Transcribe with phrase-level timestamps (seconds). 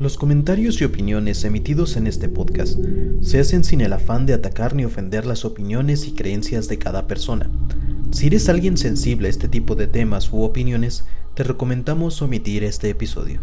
[0.00, 2.78] Los comentarios y opiniones emitidos en este podcast
[3.20, 7.08] se hacen sin el afán de atacar ni ofender las opiniones y creencias de cada
[7.08, 7.50] persona.
[8.12, 12.90] Si eres alguien sensible a este tipo de temas u opiniones, te recomendamos omitir este
[12.90, 13.40] episodio.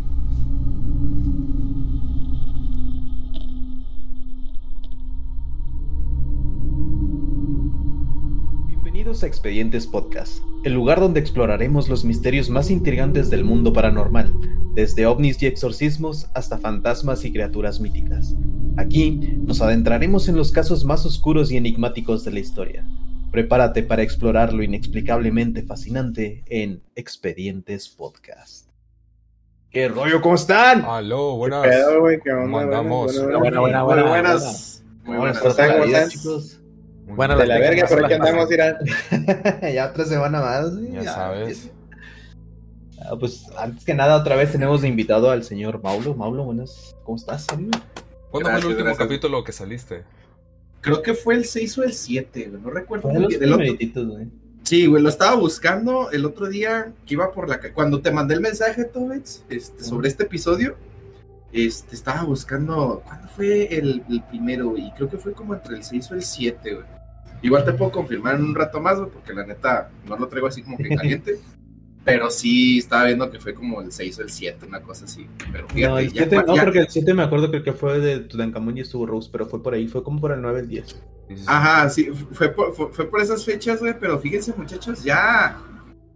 [8.66, 14.34] Bienvenidos a Expedientes Podcast, el lugar donde exploraremos los misterios más intrigantes del mundo paranormal,
[14.76, 18.36] desde ovnis y exorcismos hasta fantasmas y criaturas míticas.
[18.76, 22.86] Aquí nos adentraremos en los casos más oscuros y enigmáticos de la historia.
[23.32, 28.68] Prepárate para explorar lo inexplicablemente fascinante en Expedientes Podcast.
[29.72, 30.22] ¿Qué rollo?
[30.22, 30.84] ¿Cómo están?
[30.86, 31.64] Aló, buenas.
[31.64, 32.20] ¿Qué pedo, güey?
[32.22, 32.44] ¿Qué onda?
[32.44, 33.14] ¿Cómo andamos?
[33.14, 34.84] Buenas, Buena, buena, Muy buena, buenas.
[35.04, 35.40] Muy buenas.
[35.40, 36.10] ¿Cómo ¿Cómo están, están?
[36.10, 36.62] chicos?
[37.06, 38.78] Muy Buena De la verga, por aquí andamos, Irán.
[39.74, 40.74] ya otra semana más.
[40.74, 40.90] ¿sí?
[40.92, 41.72] Ya sabes.
[43.02, 46.16] Ah, pues antes que nada, otra vez tenemos de invitado al señor Maulo.
[46.16, 46.96] Maulo, buenas.
[47.04, 47.72] ¿Cómo estás, amigo?
[48.32, 48.98] ¿Cuándo fue el último gracias.
[49.08, 50.04] capítulo que saliste?
[50.82, 52.62] Creo que fue el 6 o el 7, güey.
[52.62, 53.34] No recuerdo Fue los.
[53.34, 53.66] El otro-
[54.08, 54.30] güey.
[54.64, 57.60] Sí, güey, lo estaba buscando el otro día que iba por la.
[57.74, 60.76] Cuando te mandé el mensaje, Tobets, este, sobre este episodio,
[61.52, 63.02] este, estaba buscando.
[63.06, 64.88] ¿Cuándo fue el, el primero, güey?
[64.88, 66.86] Y Creo que fue como entre el 6 o el 7, güey.
[67.42, 70.48] Igual te puedo confirmar en un rato más, güey, porque la neta no lo traigo
[70.48, 71.40] así como que caliente.
[72.06, 75.28] Pero sí estaba viendo que fue como el 6 o el 7, una cosa así.
[75.52, 77.74] Pero fíjate, No, el ya- 7, no, ya- porque el 7 me acuerdo que, que
[77.74, 80.60] fue de Tutankamón y estuvo Rose, pero fue por ahí, fue como por el 9,
[80.62, 80.88] el 10.
[80.88, 80.96] Sí,
[81.30, 81.44] sí, sí.
[81.48, 85.60] Ajá, sí, fue por, fue, fue por esas fechas, güey, pero fíjense, muchachos, ya.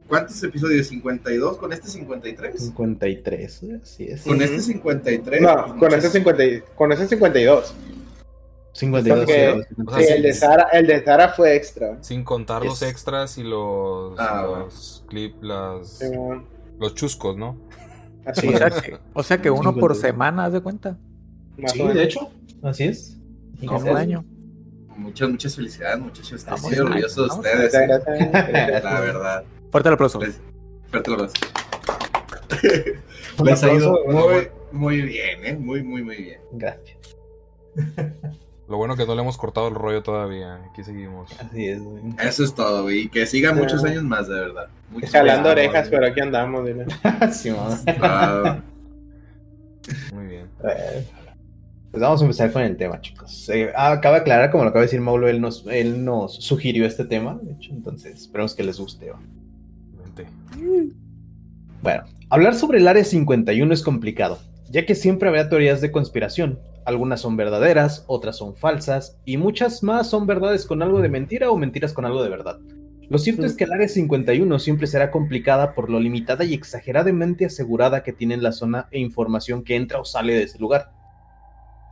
[0.07, 0.91] ¿Cuántos episodios?
[0.91, 2.59] ¿52 con este 53?
[2.65, 4.21] 53, así es.
[4.23, 5.41] Con este 53.
[5.41, 7.73] No, pues, con muchas- ese, 50, y- con ese 52.
[8.79, 9.19] 52.
[9.19, 10.13] Porque- sí, O sea, Sí, sí.
[10.13, 11.97] el de Sara, el de Sara fue extra.
[12.01, 16.01] Sin contar los extras y los, Ah, los clips, las,
[16.79, 17.57] los chuscos, ¿no?
[18.25, 19.97] Así O es, sea, que, o sea que uno por 52.
[19.99, 20.97] semana, ¿haz de cuenta?
[21.57, 22.29] más Sí, o de hecho,
[22.63, 23.17] así es.
[23.61, 24.23] En un año.
[24.95, 26.33] Muchas, muchas felicidades, muchachos.
[26.33, 27.73] Estoy muy orgulloso de ustedes.
[27.73, 28.83] Muchas eh, gracias.
[28.83, 29.43] La verdad.
[29.71, 30.19] Fuerte el aplauso.
[30.19, 30.39] Les-
[30.91, 31.21] Fuerte el.
[33.39, 34.27] Un Les ha ido aplauso.
[34.29, 35.55] muy, muy bien, ¿eh?
[35.57, 36.41] Muy, muy, muy bien.
[36.51, 36.97] Gracias.
[38.69, 40.59] Lo bueno que no le hemos cortado el rollo todavía.
[40.69, 41.31] Aquí seguimos.
[41.39, 42.03] Así es, güey.
[42.21, 42.99] Eso es todo, güey.
[43.01, 43.61] Y que sigan Sí.
[43.61, 44.67] muchos años más, de verdad.
[44.91, 45.59] Muchos Jalando años.
[45.63, 46.65] orejas, pero aquí andamos.
[46.65, 46.85] dile.
[47.31, 47.49] Sí.
[48.01, 48.59] Ah,
[50.13, 50.45] Muy bien.
[50.63, 51.03] Eh,
[51.89, 53.49] Pues vamos a empezar con el tema, chicos.
[53.49, 56.35] Eh, ah, acaba de aclarar, como lo acaba de decir Maulo, él nos, él nos
[56.35, 59.11] sugirió este tema, de hecho, entonces esperemos que les guste.
[61.81, 64.37] Bueno, hablar sobre el Área 51 es complicado,
[64.69, 66.59] ya que siempre habrá teorías de conspiración.
[66.85, 71.51] Algunas son verdaderas, otras son falsas, y muchas más son verdades con algo de mentira
[71.51, 72.59] o mentiras con algo de verdad.
[73.09, 77.45] Lo cierto es que el Área 51 siempre será complicada por lo limitada y exageradamente
[77.45, 80.91] asegurada que tiene la zona e información que entra o sale de ese lugar.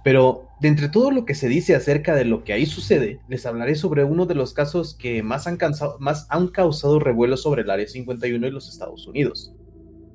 [0.03, 3.45] Pero, de entre todo lo que se dice acerca de lo que ahí sucede, les
[3.45, 5.57] hablaré sobre uno de los casos que más han,
[5.99, 9.53] más han causado revuelo sobre el Área 51 y los Estados Unidos.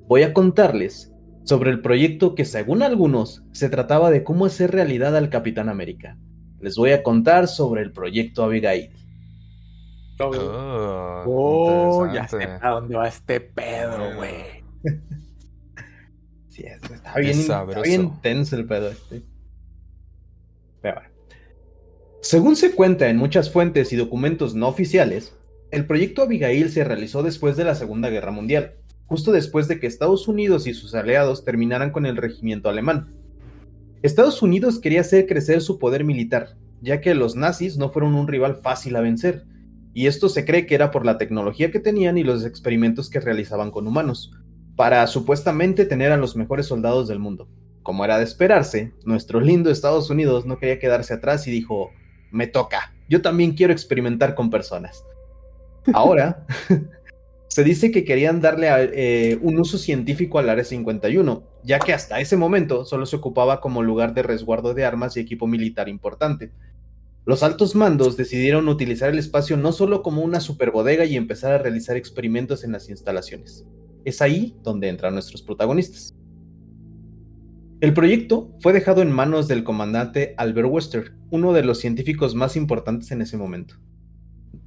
[0.07, 1.12] Voy a contarles
[1.43, 6.17] sobre el proyecto que, según algunos, se trataba de cómo hacer realidad al Capitán América.
[6.61, 8.91] Les voy a contar sobre el proyecto Abigail.
[10.19, 14.63] Ah, Oh, ya sé a dónde va este pedo, güey.
[16.49, 19.23] Sí, es- está bien, está bien tenso el pedo este.
[20.81, 21.09] Pero bueno.
[22.21, 25.35] Según se cuenta en muchas fuentes y documentos no oficiales,
[25.71, 29.87] el proyecto Abigail se realizó después de la Segunda Guerra Mundial, justo después de que
[29.87, 33.13] Estados Unidos y sus aliados terminaran con el regimiento alemán.
[34.01, 38.27] Estados Unidos quería hacer crecer su poder militar, ya que los nazis no fueron un
[38.27, 39.45] rival fácil a vencer,
[39.93, 43.19] y esto se cree que era por la tecnología que tenían y los experimentos que
[43.19, 44.31] realizaban con humanos
[44.75, 47.47] para supuestamente tener a los mejores soldados del mundo.
[47.83, 51.91] Como era de esperarse, nuestro lindo Estados Unidos no quería quedarse atrás y dijo,
[52.31, 55.03] me toca, yo también quiero experimentar con personas.
[55.93, 56.45] Ahora,
[57.53, 62.19] se dice que querían darle eh, un uso científico al Área 51, ya que hasta
[62.19, 66.51] ese momento solo se ocupaba como lugar de resguardo de armas y equipo militar importante.
[67.25, 71.59] Los altos mandos decidieron utilizar el espacio no solo como una superbodega y empezar a
[71.59, 73.63] realizar experimentos en las instalaciones.
[74.03, 76.15] Es ahí donde entran nuestros protagonistas.
[77.81, 82.55] El proyecto fue dejado en manos del comandante Albert Wester, uno de los científicos más
[82.55, 83.75] importantes en ese momento.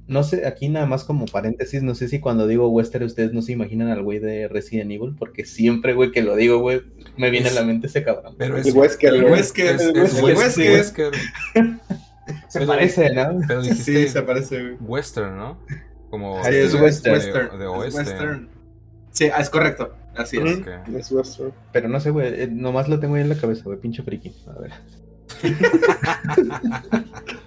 [0.07, 3.41] No sé, aquí nada más como paréntesis, no sé si cuando digo Wester ustedes no
[3.41, 6.81] se imaginan al güey de Resident Evil, porque siempre, güey, que lo digo, güey,
[7.17, 8.35] me viene a la mente ese cabrón.
[8.37, 9.25] Pero es, El Wesker, El.
[9.25, 10.71] Wesker, es, es Wesker.
[10.71, 11.11] Wesker.
[12.49, 13.39] Se pero- parece, ¿no?
[13.47, 14.75] Pero Sí, se parece, güey.
[14.81, 15.57] western, ¿no?
[16.09, 17.13] Como Sí, es de, western.
[17.13, 17.59] de- Western.
[17.59, 17.99] de es oeste.
[17.99, 18.49] western.
[19.11, 19.93] Sí, ah, es correcto.
[20.15, 20.59] Así es.
[20.95, 21.53] Es Westworld.
[21.73, 22.41] Pero no sé, güey.
[22.43, 23.79] eh, nomás lo tengo ahí en la cabeza, güey.
[23.79, 24.33] Pinche friki.
[24.47, 24.71] A ver.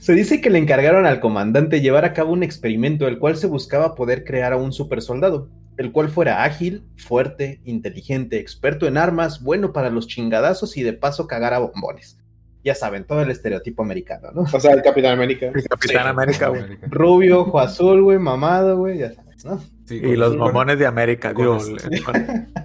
[0.00, 3.46] Se dice que le encargaron al comandante llevar a cabo un experimento el cual se
[3.46, 9.42] buscaba poder crear a un supersoldado, el cual fuera ágil, fuerte, inteligente, experto en armas,
[9.42, 12.18] bueno para los chingadazos y de paso cagara bombones.
[12.64, 14.42] Ya saben, todo el estereotipo americano, ¿no?
[14.52, 15.46] O sea, el Capitán América.
[15.46, 16.08] El Capitán Sí.
[16.08, 16.62] América, güey.
[16.90, 19.62] Rubio, ojo azul, güey, mamado, güey, ya sabes, ¿no?
[19.86, 21.58] Sí, Y los mamones de América, digo.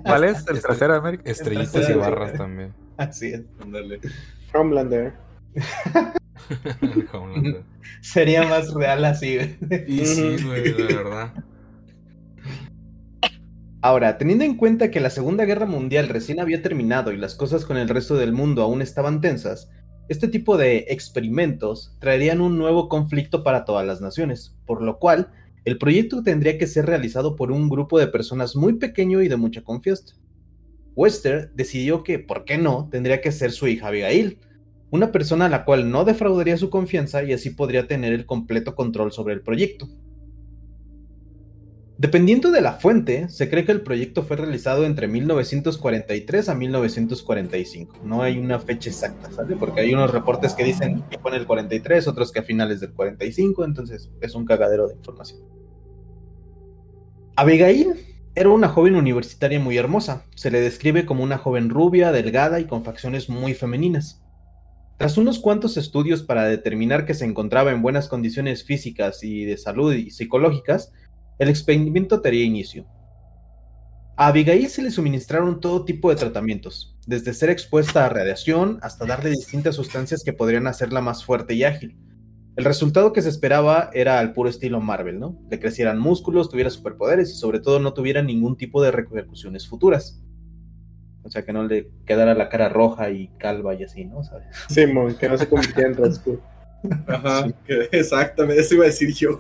[0.04, 0.46] ¿Cuál es?
[0.50, 1.24] ¿El trasero de América?
[1.30, 2.74] Estrellitas y barras también.
[2.98, 3.44] Así es.
[3.62, 4.00] Ándale.
[4.54, 5.14] Homelander.
[7.12, 7.64] Homelander.
[8.02, 9.58] Sería más real así, güey.
[9.88, 11.34] Y sí, güey, la verdad.
[13.82, 17.66] Ahora, teniendo en cuenta que la Segunda Guerra Mundial recién había terminado y las cosas
[17.66, 19.70] con el resto del mundo aún estaban tensas,
[20.10, 25.32] este tipo de experimentos traerían un nuevo conflicto para todas las naciones, por lo cual
[25.66, 29.38] el proyecto tendría que ser realizado por un grupo de personas muy pequeño y de
[29.38, 30.16] mucha confianza.
[30.96, 34.40] Wester decidió que, ¿por qué no?, tendría que ser su hija Abigail,
[34.94, 38.76] una persona a la cual no defraudaría su confianza y así podría tener el completo
[38.76, 39.90] control sobre el proyecto.
[41.98, 48.02] Dependiendo de la fuente, se cree que el proyecto fue realizado entre 1943 a 1945.
[48.04, 49.56] No hay una fecha exacta, ¿sale?
[49.56, 52.80] Porque hay unos reportes que dicen que fue en el 43, otros que a finales
[52.80, 55.40] del 45, entonces es un cagadero de información.
[57.36, 57.96] Abigail
[58.36, 60.28] era una joven universitaria muy hermosa.
[60.36, 64.23] Se le describe como una joven rubia, delgada y con facciones muy femeninas.
[64.98, 69.58] Tras unos cuantos estudios para determinar que se encontraba en buenas condiciones físicas y de
[69.58, 70.92] salud y psicológicas,
[71.40, 72.86] el experimento tendría inicio.
[74.16, 79.08] A Abigail se le suministraron todo tipo de tratamientos, desde ser expuesta a radiación hasta
[79.08, 81.98] darle distintas sustancias que podrían hacerla más fuerte y ágil.
[82.56, 85.42] El resultado que se esperaba era al puro estilo Marvel, ¿no?
[85.50, 90.22] Le crecieran músculos, tuviera superpoderes y sobre todo no tuviera ningún tipo de repercusiones futuras.
[91.24, 94.24] O sea, que no le quedara la cara roja y calva y así, ¿no?
[94.24, 94.48] ¿Sabes?
[94.70, 96.40] Simón, que no se convirtiera en Rasputin.
[97.08, 99.40] Ajá, que- exactamente, eso iba a decir yo.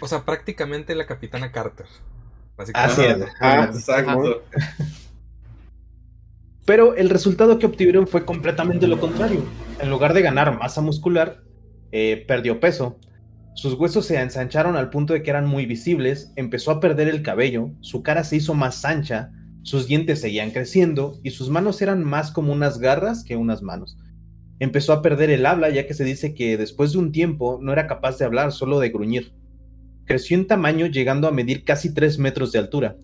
[0.00, 1.86] O sea, o prácticamente la capitana Carter.
[2.72, 3.18] Así es.
[3.40, 4.42] Ah, Exacto.
[6.66, 9.44] Pero el resultado que obtuvieron fue completamente lo contrario.
[9.80, 11.42] En lugar de ganar masa muscular,
[11.92, 12.98] eh, perdió peso.
[13.54, 17.22] Sus huesos se ensancharon al punto de que eran muy visibles, empezó a perder el
[17.22, 19.30] cabello, su cara se hizo más ancha,
[19.62, 23.96] sus dientes seguían creciendo y sus manos eran más como unas garras que unas manos.
[24.58, 27.72] Empezó a perder el habla ya que se dice que después de un tiempo no
[27.72, 29.32] era capaz de hablar, solo de gruñir.
[30.04, 32.96] Creció en tamaño llegando a medir casi 3 metros de altura.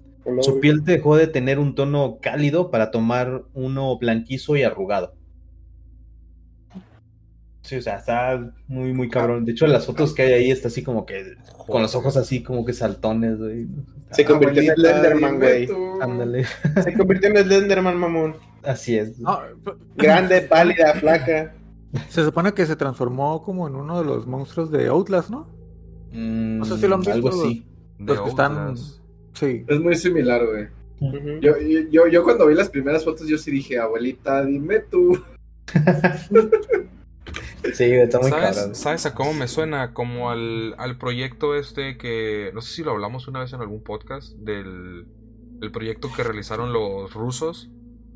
[0.42, 5.14] Su piel dejó de tener un tono cálido para tomar uno blanquizo y arrugado.
[7.62, 9.44] Sí, o sea, está muy, muy cabrón.
[9.44, 11.34] De hecho, las fotos que hay ahí está así como que
[11.66, 13.68] con los ojos así como que saltones, güey.
[14.10, 15.68] Se convirtió en Abuelita, Slenderman, güey.
[16.00, 16.46] Ándale.
[16.82, 18.36] Se convirtió en Slenderman, mamón.
[18.62, 19.18] Así es.
[19.18, 19.40] No,
[19.96, 21.54] Grande, pálida, flaca.
[22.08, 25.48] se supone que se transformó como en uno de los monstruos de Outlast, ¿no?
[26.12, 27.66] Mm, no sé si lo han visto, Algo así.
[27.98, 28.74] Los que están-.
[29.34, 29.64] Sí.
[29.68, 30.66] Es muy similar, güey.
[31.00, 31.40] Ujú.
[31.40, 31.52] Yo,
[31.90, 35.18] yo, yo cuando vi las primeras fotos, yo sí dije, abuelita, dime tú.
[37.74, 38.74] Sí, está muy ¿Sabes, cabrón.
[38.74, 39.92] ¿Sabes a cómo me suena?
[39.92, 42.50] Como al, al proyecto este que.
[42.54, 44.32] No sé si lo hablamos una vez en algún podcast.
[44.36, 45.06] Del
[45.60, 47.70] el proyecto que realizaron los rusos.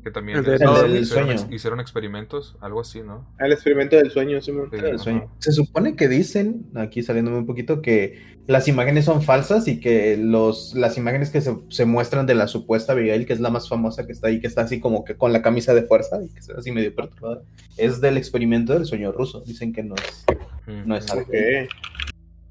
[0.05, 1.41] Que también El de- hicieron, El del hicieron sueño.
[1.41, 2.55] ex- hicieron experimentos.
[2.61, 3.27] Algo así, ¿no?
[3.39, 4.39] Al experimento del sueño.
[4.39, 4.97] Sí, El ajá.
[4.99, 5.31] sueño.
[5.39, 10.15] Se supone que dicen, aquí saliéndome un poquito, que las imágenes son falsas y que
[10.15, 13.67] los, las imágenes que se, se muestran de la supuesta Abigail, que es la más
[13.67, 16.29] famosa que está ahí, que está así como que con la camisa de fuerza y
[16.29, 17.41] que está así medio perturbada,
[17.75, 19.41] es del experimento del sueño ruso.
[19.41, 20.23] Dicen que no es,
[20.67, 20.87] Mm.
[20.87, 21.23] no es algo.
[21.23, 21.33] Ok.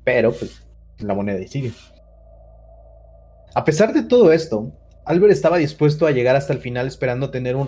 [0.02, 0.60] Pero, pues,
[0.98, 1.70] la moneda ahí sigue.
[3.54, 4.72] A pesar de todo esto,
[5.06, 7.66] Albert estaba dispuesto a llegar hasta el final esperando tener un,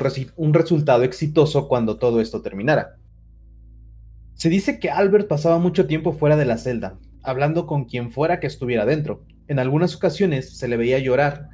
[0.55, 2.97] resultado exitoso cuando todo esto terminara.
[4.35, 8.41] Se dice que Albert pasaba mucho tiempo fuera de la celda, hablando con quien fuera
[8.41, 9.23] que estuviera dentro.
[9.49, 11.51] En algunas ocasiones se le veía llorar.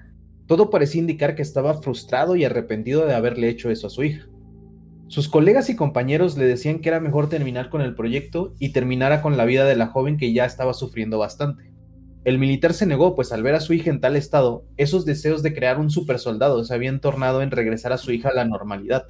[0.47, 4.29] Todo parecía indicar que estaba frustrado y arrepentido de haberle hecho eso a su hija.
[5.09, 9.21] Sus colegas y compañeros le decían que era mejor terminar con el proyecto y terminara
[9.21, 11.72] con la vida de la joven que ya estaba sufriendo bastante.
[12.25, 15.43] El militar se negó, pues al ver a su hija en tal estado, esos deseos
[15.43, 19.07] de crear un supersoldado se habían tornado en regresar a su hija a la normalidad.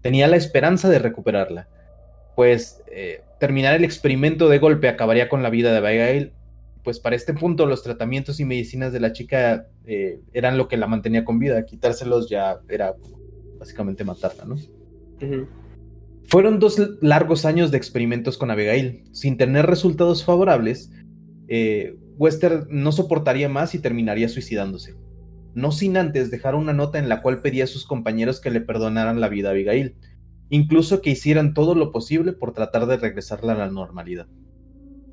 [0.00, 1.68] Tenía la esperanza de recuperarla,
[2.36, 6.32] pues eh, terminar el experimento de golpe acabaría con la vida de Abigail,
[6.84, 10.78] pues para este punto los tratamientos y medicinas de la chica eh, eran lo que
[10.78, 12.94] la mantenía con vida, quitárselos ya era
[13.58, 14.56] básicamente matarla, ¿no?
[16.28, 20.90] Fueron dos largos años de experimentos con Abigail, sin tener resultados favorables,
[21.48, 24.96] eh, Wester no soportaría más y terminaría suicidándose.
[25.54, 28.60] No sin antes dejar una nota en la cual pedía a sus compañeros que le
[28.60, 29.96] perdonaran la vida a Abigail,
[30.50, 34.26] incluso que hicieran todo lo posible por tratar de regresarla a la normalidad.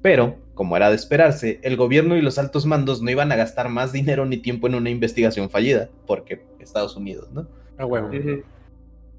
[0.02, 3.70] Pero, como era de esperarse, el gobierno y los altos mandos no iban a gastar
[3.70, 7.48] más dinero ni tiempo en una investigación fallida, porque Estados Unidos, ¿no?
[7.78, 8.10] Ah, huevo.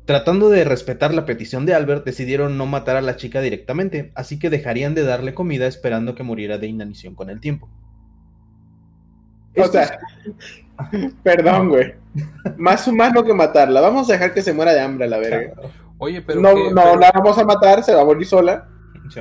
[0.06, 4.38] Tratando de respetar la petición de Albert, decidieron no matar a la chica directamente, así
[4.38, 7.68] que dejarían de darle comida esperando que muriera de inanición con el tiempo.
[9.56, 9.98] O Esto sea,
[11.22, 11.94] perdón, güey.
[12.56, 13.80] Más humano que matarla.
[13.80, 15.54] Vamos a dejar que se muera de hambre a la verga.
[15.98, 16.40] Oye, pero.
[16.40, 18.68] No, qué- no pero- la vamos a matar, se va a morir sola.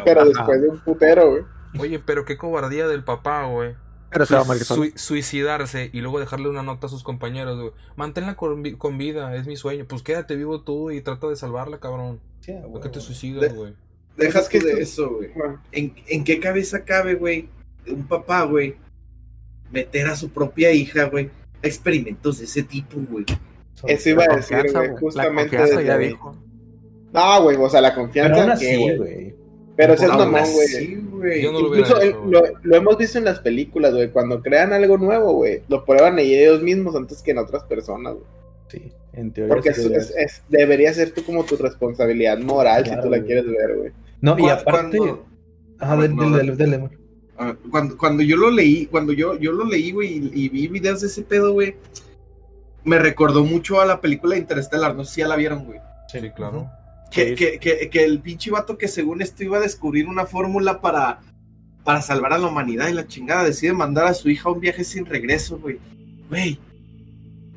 [0.04, 0.30] Pero Ajá.
[0.30, 1.44] después de un putero, güey.
[1.80, 3.76] Oye, pero qué cobardía del papá, güey.
[4.16, 4.84] Pero se va a morir solo.
[4.84, 7.72] Sui- suicidarse y luego dejarle una nota a sus compañeros, güey.
[7.96, 9.86] Manténla con, vi- con vida, es mi sueño.
[9.88, 12.20] Pues quédate vivo tú y trata de salvarla, cabrón.
[12.40, 13.74] Sí, a ¿Por qué te suicidas, De- güey?
[14.18, 15.30] Dejas que Es de eso, güey.
[15.74, 17.50] ¿En, ¿En qué cabeza cabe, güey,
[17.88, 18.76] un papá, güey,
[19.72, 21.30] meter a su propia hija, güey,
[21.64, 23.26] a experimentos de ese tipo, güey?
[23.86, 24.74] Eso iba La a decir, güey.
[24.88, 25.58] La Justamente.
[25.58, 26.36] confianza, desde ya dijo.
[27.14, 28.42] No, güey, o sea, la Pero confianza.
[28.42, 28.98] aún ¿qué, así, güey?
[28.98, 29.36] güey.
[29.76, 31.02] Pero seas Aún mamón, güey.
[31.20, 31.42] Así, güey.
[31.42, 34.10] Yo no lo Incluso hecho, lo, hemos visto en las películas, güey.
[34.12, 38.26] Cuando crean algo nuevo, güey, lo prueban ellos mismos antes que en otras personas, güey.
[38.68, 39.54] Sí, en teoría.
[39.54, 40.20] Porque sí es- debería es- ser.
[40.24, 43.28] es- debería ser tú como tu responsabilidad moral Claro, si tú la güey.
[43.28, 43.92] quieres ver, güey.
[44.22, 44.98] No, y aparte.
[44.98, 45.26] cuando-
[45.80, 46.90] Ajá, del- No, del- del- del-
[47.38, 50.68] Ah, cuando, cuando yo lo leí, cuando yo, yo lo leí, güey, y, y vi
[50.70, 51.76] videos de ese pedo, güey,
[52.86, 55.80] me recordó mucho a la película Interstellar, no sé si ya la vieron, güey.
[56.08, 56.70] Sí, claro.
[57.16, 60.82] Que, que, que, que el pinche vato que según esto iba a descubrir una fórmula
[60.82, 61.22] para,
[61.84, 64.60] para salvar a la humanidad y la chingada decide mandar a su hija a un
[64.60, 65.80] viaje sin regreso, güey.
[66.30, 66.60] Güey,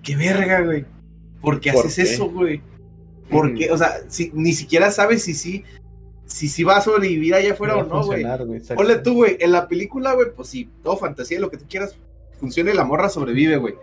[0.02, 0.84] qué verga, güey.
[1.40, 2.14] ¿Por qué ¿Por haces qué?
[2.14, 2.60] eso, güey?
[3.30, 3.56] ¿Por Ujú.
[3.56, 3.70] qué?
[3.72, 5.64] O sea, si, ni siquiera sabes si sí,
[6.26, 8.24] si sí va a sobrevivir allá afuera va o no, güey.
[8.76, 11.96] Ponle tú, güey, en la película, güey, pues sí, todo fantasía, lo que tú quieras,
[12.38, 13.74] funciona y la morra sobrevive, güey.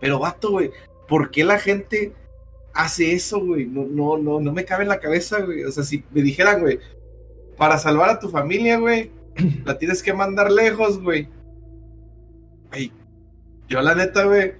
[0.00, 0.70] Pero vato, güey,
[1.08, 2.12] ¿por qué la gente
[2.74, 3.66] hace eso, güey?
[3.66, 5.64] No, no, no, no me cabe en la cabeza, güey.
[5.64, 6.78] O sea, si me dijeran, güey,
[7.56, 9.10] para salvar a tu familia, güey,
[9.64, 11.28] la tienes que mandar lejos, güey.
[12.70, 12.92] Güey,
[13.68, 14.54] yo la neta, güey,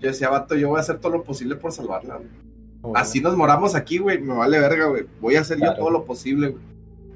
[0.00, 2.28] yo decía, vato, yo voy a hacer todo lo posible por salvarla, güey.
[2.80, 4.20] Bueno, Así nos moramos aquí, güey.
[4.20, 5.06] Me vale verga, güey.
[5.20, 5.72] Voy a hacer Claro.
[5.72, 6.62] yo todo lo posible, güey.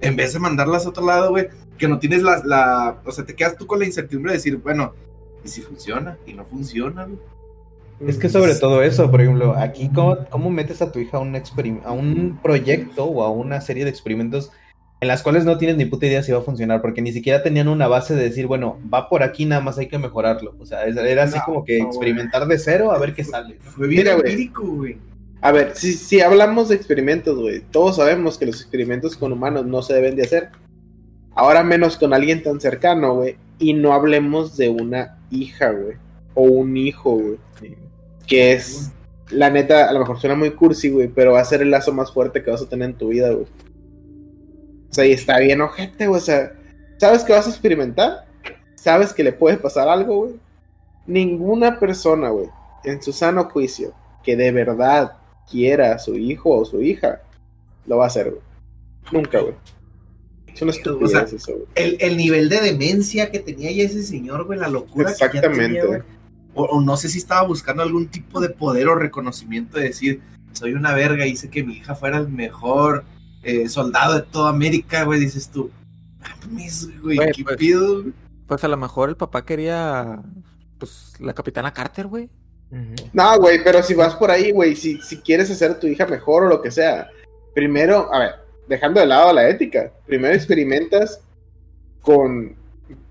[0.00, 3.02] En vez de mandarlas a otro lado, güey, que no tienes la, la.
[3.04, 4.94] O sea, te quedas tú con la incertidumbre de decir, bueno,
[5.44, 6.16] ¿y si funciona?
[6.26, 7.18] Y no funciona, güey.
[8.06, 11.20] Es que sobre todo eso, por ejemplo, aquí, ¿cómo, cómo metes a tu hija a
[11.20, 11.34] un,
[11.84, 14.52] a un proyecto o a una serie de experimentos
[15.00, 16.80] en las cuales no tienes ni puta idea si va a funcionar?
[16.80, 19.88] Porque ni siquiera tenían una base de decir, bueno, va por aquí, nada más hay
[19.88, 20.54] que mejorarlo.
[20.60, 23.56] O sea, era así No, como que no, experimentar de cero a ver qué sale.
[23.60, 24.06] Fue bien
[24.54, 24.98] güey.
[25.40, 29.66] A ver, si, si hablamos de experimentos, güey, todos sabemos que los experimentos con humanos
[29.66, 30.50] no se deben de hacer.
[31.34, 33.36] Ahora menos con alguien tan cercano, güey.
[33.58, 35.96] Y no hablemos de una hija, güey.
[36.34, 37.38] O un hijo, güey.
[38.28, 38.92] Que es,
[39.30, 41.92] la neta, a lo mejor suena muy cursi, güey, pero va a ser el lazo
[41.92, 43.46] más fuerte que vas a tener en tu vida, güey.
[44.90, 46.20] O sea, y está bien ojete, güey.
[46.20, 46.52] O sea,
[46.98, 48.26] ¿sabes que vas a experimentar?
[48.76, 50.34] ¿Sabes que le puede pasar algo, güey?
[51.06, 52.48] Ninguna persona, güey,
[52.84, 53.92] en su sano juicio,
[54.22, 55.14] que de verdad
[55.50, 57.22] quiera a su hijo o su hija,
[57.86, 58.42] lo va a hacer, güey.
[59.10, 59.54] Nunca, güey.
[60.54, 61.66] Es una O sea, eso, güey.
[61.74, 65.26] El, el nivel de demencia que tenía ya ese señor, güey, la locura que ya
[65.26, 65.64] Exactamente.
[65.64, 66.02] tenía, güey.
[66.54, 70.20] O, o no sé si estaba buscando algún tipo de poder o reconocimiento de decir,
[70.52, 73.04] soy una verga, hice que mi hija fuera el mejor
[73.42, 75.20] eh, soldado de toda América, güey.
[75.20, 75.70] Dices tú,
[76.20, 78.04] mames, güey, Güey, ¿qué pues, pido?
[78.46, 80.22] Pues a lo mejor el papá quería.
[80.78, 82.30] Pues la capitana Carter, güey.
[83.12, 86.06] No, güey, pero si vas por ahí, güey, si, si quieres hacer a tu hija
[86.06, 87.08] mejor o lo que sea,
[87.54, 88.34] primero, a ver,
[88.68, 91.22] dejando de lado la ética, primero experimentas
[92.02, 92.54] con,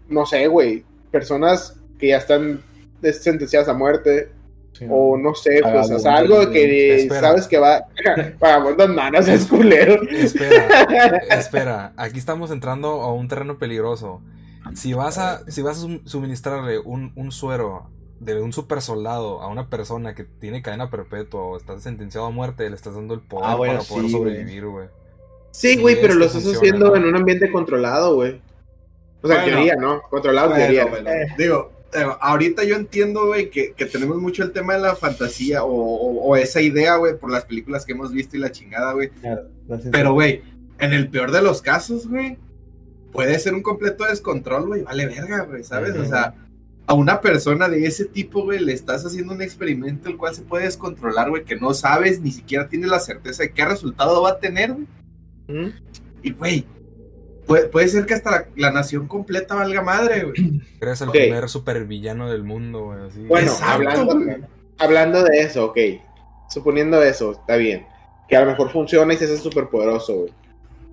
[0.07, 2.61] no sé, güey, personas que ya están
[3.13, 4.31] sentenciadas a muerte,
[4.73, 7.21] Sí, o no sé, pues, o Vagabundos, sea, algo que Espera.
[7.21, 7.85] sabes que va,
[8.39, 10.03] vagabundos, no, no seas culero.
[10.11, 10.67] Espera,
[11.31, 11.93] espera.
[11.97, 14.21] Aquí estamos entrando a un terreno peligroso.
[14.75, 17.89] Si vas a, si vas a sum- suministrarle un, un suero
[18.19, 22.31] de un super soldado a una persona que tiene cadena perpetua o está sentenciado a
[22.31, 24.87] muerte, le estás dando el poder Ah, bueno, para poder sí, sobrevivir, güey.
[25.51, 26.95] Sí, güey, es pero lo estás haciendo ¿no?
[26.97, 28.41] en un ambiente controlado, güey.
[29.23, 29.57] O sea, en Bueno.
[29.57, 30.01] teoría, ¿no?
[30.03, 30.85] Controlado en Bueno, teoría.
[30.85, 31.27] bueno, Eh.
[31.37, 35.63] Digo, eh, ahorita yo entiendo, güey, que, que tenemos mucho el tema de la fantasía
[35.63, 38.93] o, o- o esa idea, güey, por las películas que hemos visto y la chingada,
[38.93, 39.09] güey.
[39.09, 40.41] Claro, la Pero, güey,
[40.79, 42.37] en el peor de los casos, güey,
[43.11, 44.83] puede ser un completo descontrol, güey.
[44.83, 45.95] Vale verga, güey, ¿sabes?
[45.95, 46.35] O sea,
[46.85, 50.41] a una persona de ese tipo, güey, le estás haciendo un experimento el cual se
[50.43, 54.29] puede descontrolar, güey, que no sabes, ni siquiera tienes la certeza de qué resultado va
[54.31, 54.85] a tener, güey.
[56.23, 56.65] Y, güey,
[57.47, 60.61] puede, puede ser que hasta la, la nación completa valga madre, güey.
[60.81, 62.99] Eres el primer supervillano del mundo, güey.
[63.07, 63.19] así.
[63.25, 64.37] Bueno, Exacto, hablando, güey.
[64.77, 65.77] hablando de eso, ok.
[66.49, 67.85] Suponiendo eso, está bien.
[68.29, 70.33] Que a lo mejor funciona y se hace súper poderoso, güey.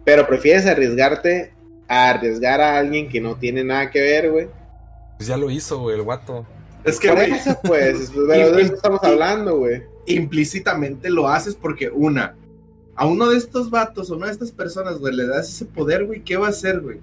[0.05, 1.53] Pero prefieres arriesgarte
[1.89, 4.49] a arriesgar a alguien que no tiene nada que ver, güey.
[5.17, 6.45] Pues ya lo hizo, güey, el guato.
[6.85, 9.83] Es que, Por güey, eso, pues, de eso estamos hablando, güey.
[10.07, 12.37] implícitamente lo haces porque, una,
[12.97, 16.05] a uno de estos vatos, a una de estas personas, güey, le das ese poder,
[16.05, 17.01] güey, ¿qué va a hacer, güey?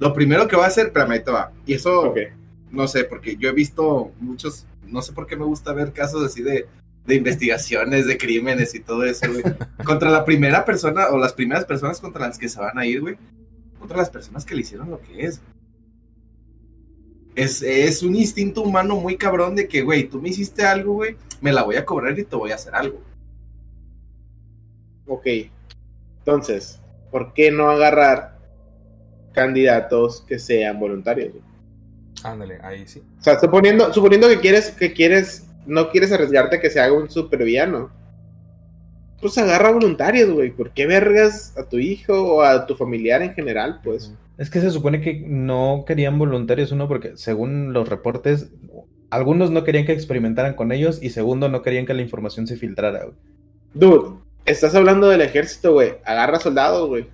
[0.00, 1.52] Lo primero que va a hacer, espérame, ahí te va.
[1.66, 2.14] Y eso,
[2.70, 6.24] no sé, porque yo he visto muchos, no sé por qué me gusta ver casos
[6.24, 6.66] así de,
[7.06, 9.42] de investigaciones, de crímenes y todo eso, güey.
[9.84, 13.00] Contra la primera persona, o las primeras personas contra las que se van a ir,
[13.00, 13.16] güey.
[13.78, 15.40] Contra las personas que le hicieron lo que es.
[17.34, 21.16] Es, es un instinto humano muy cabrón de que, güey, tú me hiciste algo, güey,
[21.40, 23.00] me la voy a cobrar y te voy a hacer algo.
[25.08, 25.26] Ok.
[26.18, 28.38] Entonces, ¿por qué no agarrar
[29.32, 31.32] candidatos que sean voluntarios?
[32.22, 33.02] Ándale, ahí sí.
[33.18, 36.92] O sea, suponiendo, suponiendo que quieres, que quieres, no quieres arriesgarte a que se haga
[36.92, 37.90] un supervillano.
[39.20, 40.50] Pues agarra voluntarios, güey.
[40.50, 43.80] ¿Por qué vergas a tu hijo o a tu familiar en general?
[43.82, 44.12] Pues.
[44.36, 48.50] Es que se supone que no querían voluntarios, uno, porque según los reportes,
[49.10, 52.56] algunos no querían que experimentaran con ellos y segundo, no querían que la información se
[52.56, 53.04] filtrara.
[53.04, 53.16] güey.
[53.74, 55.96] Dude, estás hablando del ejército, güey.
[56.04, 57.08] Agarra soldados, güey.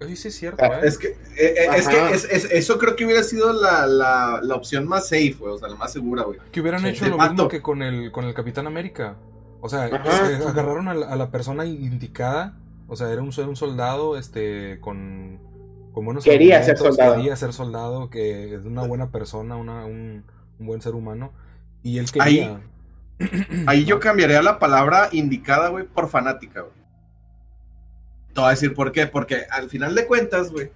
[0.00, 0.88] Oye, sí es cierto, Ah, ¿eh?
[0.88, 4.40] Es que, eh, eh, es que es- es- eso creo que hubiera sido la, la,
[4.42, 6.40] la opción más safe, güey, o sea, la más segura, güey.
[6.50, 9.16] Que hubieran Sí, hecho el lo mismo que con el, con el Capitán América.
[9.60, 12.56] O sea, es agarraron a la, a la persona indicada.
[12.88, 15.38] O sea, era un, era un soldado este, con,
[15.92, 17.14] con buenos Quería ser soldado.
[17.16, 20.24] Quería ser soldado, que es una buena persona, una, un,
[20.58, 21.32] un buen ser humano.
[21.84, 22.24] Y él quería.
[22.48, 22.58] Ahí
[23.86, 26.74] yo cambiaría la palabra indicada, güey, por fanática, güey.
[28.34, 30.70] Te voy a decir por qué, porque al final de cuentas, güey.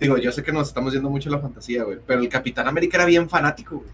[0.00, 2.66] Digo, yo sé que nos estamos yendo mucho a la fantasía, güey, pero el Capitán
[2.66, 3.90] América era bien fanático, güey.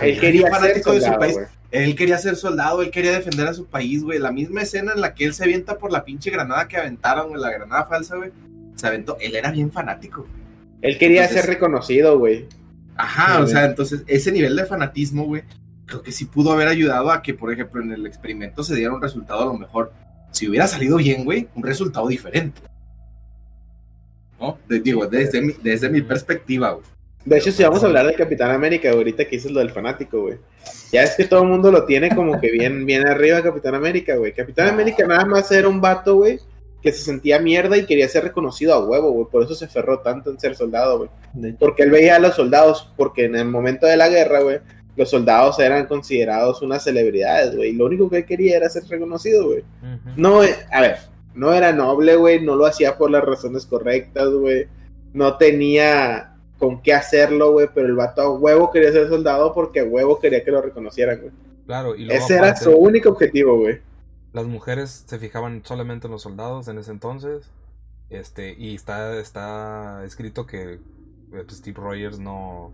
[0.00, 1.38] Él quería ser fanático de su soldado, país.
[1.70, 4.18] Él quería ser soldado, él quería defender a su país, güey.
[4.18, 7.28] La misma escena en la que él se avienta por la pinche granada que aventaron,
[7.28, 8.30] güey, la granada falsa, güey.
[8.74, 10.26] Se aventó, él era bien fanático.
[10.80, 12.48] Él quería Entonces- ser reconocido, güey.
[12.96, 15.42] Ajá, Sí, o sea, entonces ese nivel de fanatismo, güey,
[15.92, 18.92] creo que sí pudo haber ayudado a que, por ejemplo, en el experimento se diera
[18.92, 19.92] un resultado a lo mejor,
[20.30, 22.60] si hubiera salido bien, güey, un resultado diferente.
[24.40, 24.58] ¿No?
[24.68, 26.84] De- digo, desde mi, desde mi perspectiva, güey.
[27.24, 30.22] De hecho, si vamos a hablar de Capitán América, ahorita que dices lo del fanático,
[30.22, 30.38] güey.
[30.90, 34.16] Ya es que todo el mundo lo tiene como que bien, bien arriba Capitán América,
[34.16, 34.32] güey.
[34.32, 36.40] Capitán América nada más era un vato, güey,
[36.82, 39.26] que se sentía mierda y quería ser reconocido a huevo, güey.
[39.30, 41.52] Por eso se aferró tanto en ser soldado, güey.
[41.60, 44.58] Porque él veía a los soldados, porque en el momento de la guerra, güey,
[44.96, 47.72] los soldados eran considerados unas celebridades, güey.
[47.72, 49.64] Lo único que él quería era ser reconocido, güey.
[50.16, 50.96] No, eh, a ver,
[51.34, 54.66] no era noble, güey, no lo hacía por las razones correctas, güey.
[55.12, 59.80] No tenía con qué hacerlo, güey, pero el vato a huevo quería ser soldado porque
[59.80, 61.32] a huevo quería que lo reconocieran, güey.
[61.66, 63.80] Claro, y luego Ese era su único objetivo, güey.
[64.32, 67.50] las mujeres se fijaban solamente en los soldados en ese entonces.
[68.10, 70.78] Este, y está, está escrito que eh,
[71.30, 72.72] pues, Steve Rogers no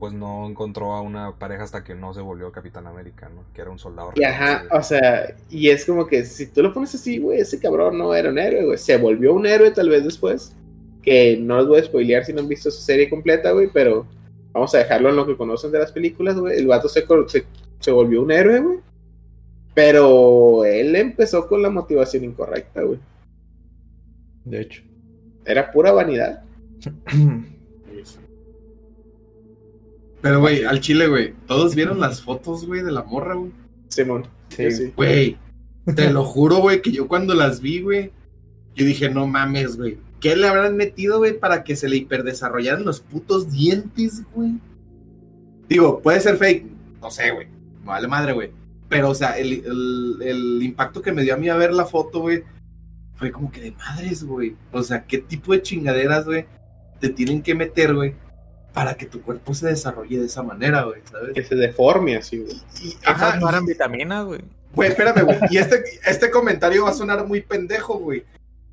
[0.00, 3.44] pues no encontró a una pareja hasta que no se volvió Capitán América, ¿no?
[3.52, 4.12] Que era un soldado.
[4.16, 7.60] Y ajá, o sea, y es como que si tú lo pones así, güey, ese
[7.60, 8.78] cabrón no era un héroe, güey.
[8.78, 10.56] Se volvió un héroe tal vez después.
[11.02, 14.06] Que no los voy a spoilear si no han visto su serie completa, güey, pero
[14.52, 16.58] vamos a dejarlo en lo que conocen de las películas, güey.
[16.58, 17.44] El vato se, se,
[17.78, 18.78] se volvió un héroe, güey.
[19.74, 22.98] Pero él empezó con la motivación incorrecta, güey.
[24.46, 24.82] de hecho.
[25.44, 26.42] Era pura vanidad.
[30.22, 33.52] Pero, güey, al chile, güey, todos vieron las fotos, güey, de la morra, güey.
[33.88, 34.26] Simón.
[34.50, 34.92] Sí.
[34.96, 35.38] Güey,
[35.96, 38.12] te lo juro, güey, que yo cuando las vi, güey,
[38.74, 39.98] yo dije, no mames, güey.
[40.20, 44.52] ¿Qué le habrán metido, güey, para que se le hiperdesarrollaran los putos dientes, güey?
[45.68, 46.66] Digo, puede ser fake,
[47.00, 47.46] no sé, güey.
[47.80, 48.50] Me vale madre, güey.
[48.88, 51.86] Pero, o sea, el, el- el impacto que me dio a mí a ver la
[51.86, 52.42] foto, güey,
[53.14, 54.56] fue como que de madres, güey.
[54.72, 56.44] O sea, ¿qué tipo de chingaderas, güey,
[57.00, 58.14] te tienen que meter, güey,
[58.72, 61.32] para que tu cuerpo se desarrolle de esa manera, güey, ¿sabes?
[61.34, 62.56] Que se deforme así, güey.
[62.82, 64.40] Y, Ajá, ajá, no eran vitaminas, güey.
[64.74, 65.38] Güey, espérame, güey.
[65.50, 68.24] Y este, este comentario va a sonar muy pendejo, güey.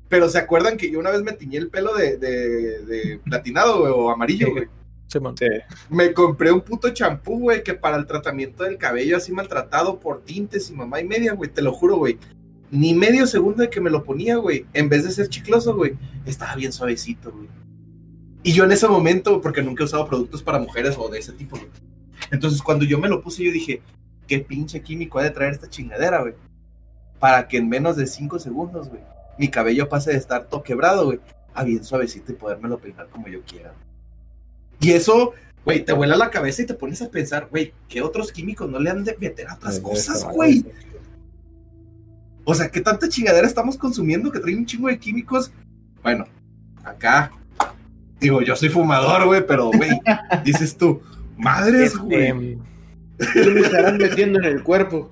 [0.08, 3.80] Pero ¿se acuerdan que yo una vez me tiñé el pelo de, de, de platinado,
[3.80, 4.68] güey, o amarillo, güey?
[5.08, 5.36] Simón.
[5.36, 5.46] Sí.
[5.90, 10.22] Me compré un puto champú, güey, que para el tratamiento del cabello así maltratado por
[10.22, 11.50] tintes y mamá y media, güey.
[11.50, 12.18] Te lo juro, güey.
[12.70, 14.66] Ni medio segundo de que me lo ponía, güey.
[14.74, 17.48] En vez de ser chicloso, güey, estaba bien suavecito, güey.
[18.42, 21.32] Y yo en ese momento, porque nunca he usado productos para mujeres o de ese
[21.32, 21.70] tipo, güey.
[22.30, 23.82] Entonces, cuando yo me lo puse, yo dije,
[24.26, 26.34] ¿qué pinche químico ha de traer esta chingadera, güey?
[27.18, 29.02] Para que en menos de cinco segundos, güey,
[29.38, 31.20] mi cabello pase de estar todo quebrado, güey,
[31.54, 33.72] a bien suavecito y podérmelo peinar como yo quiera.
[34.80, 35.32] Y eso,
[35.64, 38.78] güey, te vuela la cabeza y te pones a pensar, güey, ¿qué otros químicos no
[38.78, 40.64] le han de meter a otras cosas, güey?
[42.44, 45.52] O sea, ¿qué tanta chingadera estamos consumiendo que trae un chingo de químicos?
[46.02, 46.26] Bueno,
[46.84, 47.32] acá,
[48.20, 50.00] digo, yo soy fumador, güey, pero, güey,
[50.44, 51.00] dices tú,
[51.36, 52.58] madres, güey.
[53.32, 55.10] ¿Qué me estarán metiendo en el cuerpo?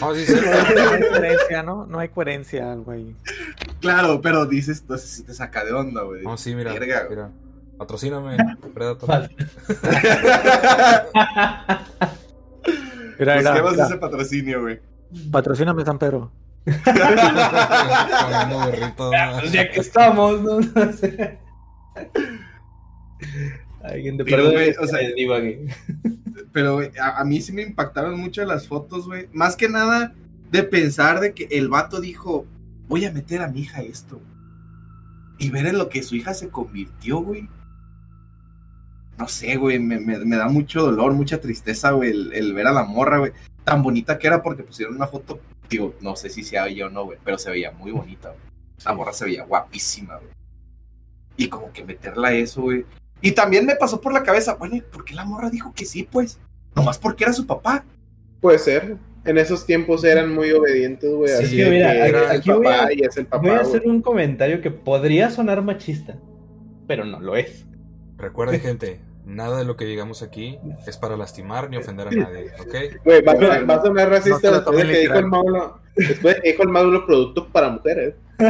[0.00, 0.34] No, sí, sí.
[0.34, 1.84] No hay coherencia, ¿no?
[1.86, 3.14] No hay coherencia, güey.
[3.80, 6.22] Claro, pero dices, entonces sí te saca de onda, güey.
[6.22, 6.72] No, sí, mira.
[6.72, 7.30] Mira.
[7.76, 8.38] Patrocíname,
[8.72, 9.08] Predator.
[9.08, 9.28] Vale.
[13.18, 13.86] Mira, mira, Busquemos mira.
[13.86, 14.80] ese patrocinio, güey.
[15.30, 16.30] Patrocíname San Pedro.
[16.64, 16.72] Ya,
[19.40, 20.60] pues que estamos, ¿no?
[20.60, 21.38] No sé.
[23.82, 25.66] Alguien te Pero, perdone, güey, o sea- divague.
[26.52, 29.28] Pero a, a mí sí me impactaron mucho las fotos, güey.
[29.32, 30.14] Más que nada
[30.50, 32.46] de pensar de que el vato dijo,
[32.88, 34.20] voy a meter a mi hija esto.
[35.38, 37.48] Y ver en lo que su hija se convirtió, güey.
[39.18, 42.66] No sé, güey, me, me- me da mucho dolor, mucha tristeza, güey, el, el ver
[42.66, 43.32] a la morra, güey.
[43.64, 46.90] Tan bonita que era porque pusieron una foto, digo, no sé si sea ella o
[46.90, 48.40] no, güey, pero se veía muy bonita, güey.
[48.84, 50.30] La morra se veía guapísima, güey.
[51.44, 52.84] Y como que meterla a eso, güey.
[53.20, 55.84] Y también me pasó por la cabeza, bueno, ¿y ¿por qué la morra dijo que
[55.84, 56.38] sí, pues?
[56.74, 57.84] Nomás porque era su papá.
[58.40, 58.96] Puede ser.
[59.24, 61.30] En esos tiempos eran muy obedientes, güey.
[61.36, 63.42] Sí, así mira, que aquí- el aquí voy papá a- y es el papá.
[63.46, 66.16] Voy a hacer un comentario que podría sonar machista,
[66.88, 67.64] pero no lo es.
[68.18, 72.50] Recuerden, gente, nada de lo que digamos aquí es para lastimar ni ofender a nadie,
[72.60, 72.74] ¿ok?
[73.04, 75.78] Güey, va, a va a sonar No racista lo después de que dijo el Maulo.
[75.94, 78.14] Después dijo el Maulo productos para mujeres.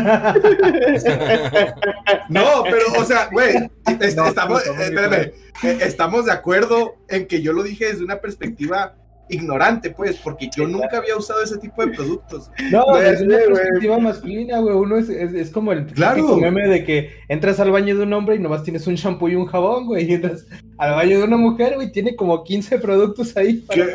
[2.29, 3.55] No, pero, o sea, güey,
[4.01, 5.15] es- No, estamos, no, no, eh, espérame,
[5.63, 8.95] eh, estamos de acuerdo en que yo lo dije desde una perspectiva
[9.29, 12.51] ignorante, pues, porque yo nunca había usado ese tipo de productos.
[12.71, 14.75] No, desde una perspectiva masculina, güey.
[14.77, 16.37] Uno es, es, es como el Claro.
[16.37, 19.35] meme de que entras al baño de un hombre y nomás tienes un shampoo y
[19.37, 20.11] un jabón, güey.
[20.11, 23.87] Y entras al baño de una mujer, güey, tiene como 15 productos ahí para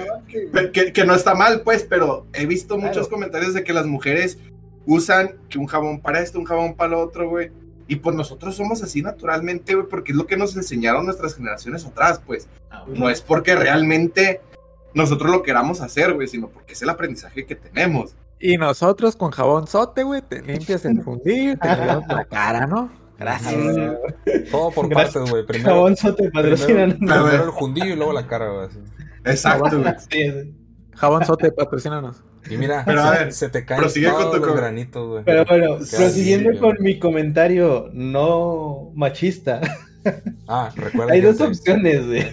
[0.72, 2.90] Que, que no está mal, pues, pero he visto Claro.
[2.90, 4.40] muchos comentarios de que las mujeres
[4.86, 7.52] usan que un jabón para esto, un jabón para lo otro, güey.
[7.90, 11.86] Y pues nosotros somos así naturalmente, güey, porque es lo que nos enseñaron nuestras generaciones
[11.86, 12.48] atrás, pues.
[12.88, 14.42] No es porque realmente
[14.94, 18.16] nosotros lo queramos hacer, güey, sino porque es el aprendizaje que tenemos.
[18.40, 22.92] Y nosotros con jabón sote, güey, te limpias el fundillo, te lavas la cara, ¿no?
[23.18, 23.56] Gracias.
[24.52, 25.14] Todo por Gracias.
[25.14, 25.46] partes, güey.
[25.46, 28.68] Primero, Jabón sote primero, el jundillo y luego la cara, güey.
[28.68, 28.80] así.
[29.26, 29.94] Exacto, güey.
[29.98, 30.56] Sí, sí.
[30.94, 32.24] Jabón sote, patrocínanos.
[32.50, 35.10] Y mira, Pero, a se, ver, se te caen prosigue con todos tu los granitos,
[35.10, 35.24] güey.
[35.26, 39.62] Pero bueno, Qué prosiguiendo con mi comentario no machista.
[40.48, 41.12] Ah, recuerda.
[41.14, 42.26] Hay dos opciones, güey.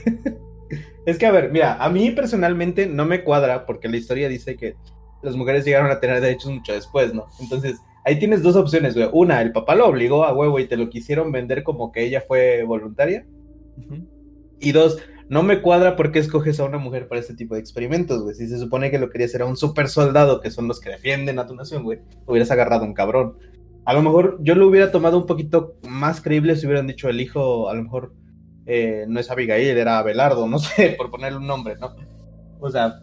[1.07, 4.57] Es que, a ver, mira, a mí personalmente no me cuadra porque la historia dice
[4.57, 4.77] que
[5.23, 7.27] las mujeres llegaron a tener derechos mucho después, ¿no?
[7.41, 9.09] Entonces, ahí tienes dos opciones, güey.
[9.13, 12.23] Una, el papá lo obligó a huevo y te lo quisieron vender como que ella
[12.27, 13.27] fue voluntaria.
[14.61, 18.23] Y dos, no me cuadra porque escoges a una mujer para este tipo de experimentos,
[18.23, 18.35] güey.
[18.35, 21.39] Si se supone que lo querías era un super soldado, que son los que defienden
[21.39, 23.37] a tu nación, güey, hubieras agarrado a un cabrón.
[23.85, 27.21] A lo mejor yo lo hubiera tomado un poquito más creíble si hubieran dicho el
[27.21, 28.15] hijo, a lo mejor
[28.67, 31.95] eh, no es Abigail, era Abelardo, no sé, por ponerle un nombre, ¿no?
[32.61, 33.01] O sea,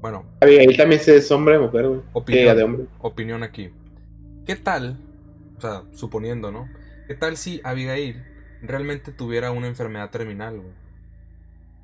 [0.00, 2.00] Bueno, Abigail también se es hombre o mujer, güey.
[2.00, 2.86] De opinión, hombre.
[2.98, 3.70] opinión aquí.
[4.46, 4.98] ¿Qué tal?
[5.56, 6.68] O sea, suponiendo, ¿no?
[7.06, 8.22] ¿Qué tal si Abigail
[8.62, 10.74] realmente tuviera una enfermedad terminal, güey?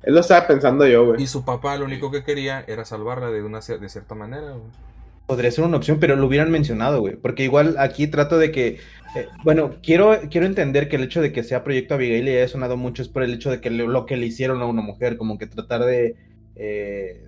[0.03, 1.27] Él lo estaba pensando yo, Y güey.
[1.27, 4.71] su papá lo único que quería era salvarla de una de cierta manera, güey.
[5.25, 7.15] podría ser una opción, pero lo hubieran mencionado, güey.
[7.15, 8.79] Porque igual aquí trato de que.
[9.15, 12.47] Eh, bueno, quiero, quiero entender que el hecho de que sea Proyecto Abigail y haya
[12.47, 14.81] sonado mucho es por el hecho de que le- lo que le hicieron a una
[14.81, 16.15] mujer, como que tratar de.
[16.55, 17.21] eh,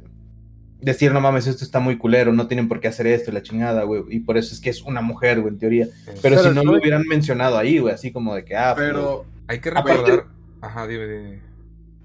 [0.79, 3.41] decir, no mames, esto está muy culero, no tienen por qué hacer esto, y la
[3.41, 4.03] chingada, güey.
[4.09, 5.87] Y por eso es que es una mujer, güey, en teoría.
[6.05, 8.87] Pero, Pero si no lo hubieran mencionado ahí, güey, así como de que, ah, pues,
[8.87, 10.25] Pero, Hay que Aparte- recordar.
[10.61, 11.39] Ajá, dime, dime.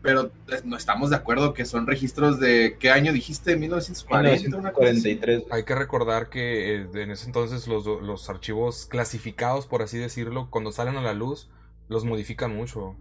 [0.02, 4.72] Pero eh, no estamos de acuerdo que son registros de qué año dijiste, 1940, una
[4.72, 5.08] cosa así.
[5.08, 5.44] 1943.
[5.50, 10.48] Hay que recordar que eh, en ese entonces los, los archivos clasificados, por así decirlo,
[10.50, 11.48] cuando salen a la luz,
[11.88, 12.96] los modifican mucho.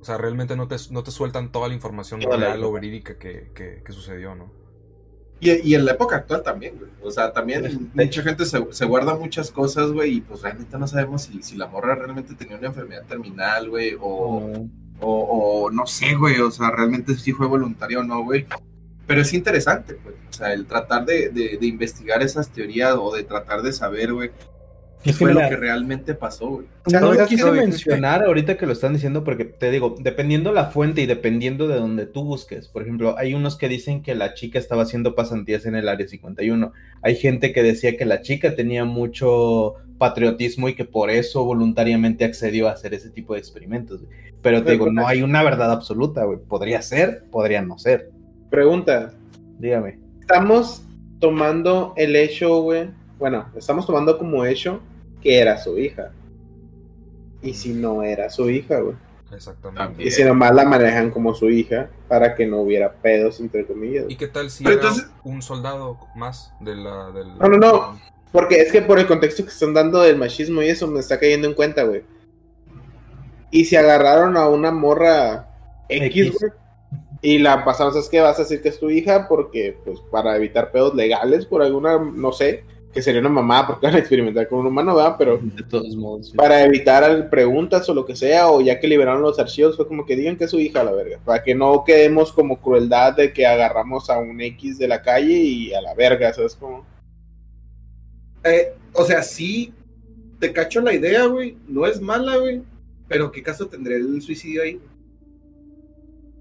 [0.00, 2.66] O sea, realmente no te, no te sueltan toda la información Toda la real o
[2.66, 2.72] info.
[2.72, 4.52] verídica que, que- que sucedió, ¿no?
[5.40, 6.90] Y, y en la época actual también, güey.
[7.02, 10.78] O sea, también De mucha gente se, se guarda muchas cosas, güey, y pues realmente
[10.78, 14.70] no sabemos si, si la morra realmente tenía una enfermedad terminal, güey, o, No.
[15.00, 18.46] O, o no sé, güey, o sea, realmente si fue voluntario o no, güey.
[19.06, 23.14] Pero es interesante, pues, o sea, el tratar de, de- de investigar esas teorías o
[23.14, 24.30] de tratar de saber, güey,
[25.04, 26.66] qué Es que fue lo que realmente pasó, güey.
[26.86, 30.50] O sea, no quise que- mencionar ahorita que lo están diciendo porque te digo, dependiendo
[30.52, 32.68] la fuente y dependiendo de donde tú busques.
[32.68, 36.08] Por ejemplo, hay unos que dicen que la chica estaba haciendo pasantías en el área
[36.08, 36.72] 51.
[37.02, 42.24] Hay gente que decía que la chica tenía mucho patriotismo y que por eso voluntariamente
[42.24, 44.02] accedió a hacer ese tipo de experimentos.
[44.02, 44.12] güey.
[44.42, 46.38] Pero te digo, no hay una verdad absoluta, güey.
[46.38, 48.10] Podría ser, podría no ser.
[48.50, 49.12] Pregunta.
[49.58, 49.98] Dígame.
[50.20, 50.82] Estamos
[51.20, 52.88] tomando el hecho, güey.
[53.18, 54.80] Bueno, estamos tomando como hecho
[55.24, 56.12] que era su hija.
[57.42, 58.94] Y si no era su hija, güey.
[59.32, 59.82] Exactamente.
[59.82, 60.08] También.
[60.08, 64.04] Y si nomás la manejan como su hija para que no hubiera pedos, entre comillas.
[64.08, 67.36] ¿Y qué tal si Pero era entonces- un soldado más de la, del...
[67.38, 68.00] No, no, no.
[68.30, 71.18] Porque es que por el contexto que están dando del machismo y eso me está
[71.18, 72.02] cayendo en cuenta, güey.
[73.50, 75.48] Y si agarraron a una morra
[75.88, 76.38] X, X.
[76.40, 76.52] güey,
[77.22, 78.20] y la pasaron, ¿sabes qué?
[78.20, 81.98] Vas a decir que es tu hija porque, pues, para evitar pedos legales por alguna,
[81.98, 85.16] no sé, que sería una mamá porque van a experimentar con un humano, ¿verdad?
[85.18, 86.32] Pero De todos modos.
[86.34, 90.06] para evitar preguntas o lo que sea, o ya que liberaron los archivos, fue como
[90.06, 91.18] que digan que es su hija, la verga.
[91.24, 95.34] Para que no quedemos como crueldad de que agarramos a un X de la calle
[95.34, 96.86] y a la verga, ¿sabes cómo?
[98.44, 99.74] Eh, o sea, sí,
[100.38, 101.56] te cacho la idea, güey.
[101.66, 102.62] No es mala, güey.
[103.08, 104.80] Pero ¿qué caso tendría el suicidio ahí?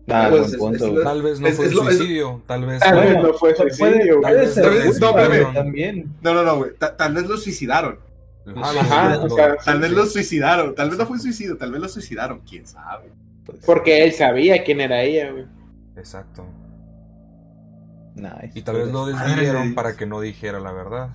[0.10, 1.04] Ah, pues, buen es- punto, es güey.
[1.04, 2.80] Tal vez no Es- fue es lo- es- suicidio, tal vez...
[2.82, 4.48] Tal vez Bueno, no fue suicidio, güey.
[4.48, 6.14] ser Tal vez- no, también.
[6.22, 6.72] No, no, no, güey.
[6.78, 8.00] Ta- Tal vez lo suicidaron.
[8.46, 10.76] Ajá, Ajá, lo- o sea, Tal vez lo suicidaron.
[10.76, 11.56] Tal vez no fue suicidio.
[11.58, 12.42] Tal vez lo suicidaron.
[12.42, 13.10] ¿Quién sabe?
[13.46, 15.46] Pues, Porque él sabía quién era ella, güey.
[15.96, 16.46] Exacto.
[18.16, 18.52] nice.
[18.54, 21.10] Y tal vez lo desvivieron para que no dijera la verdad.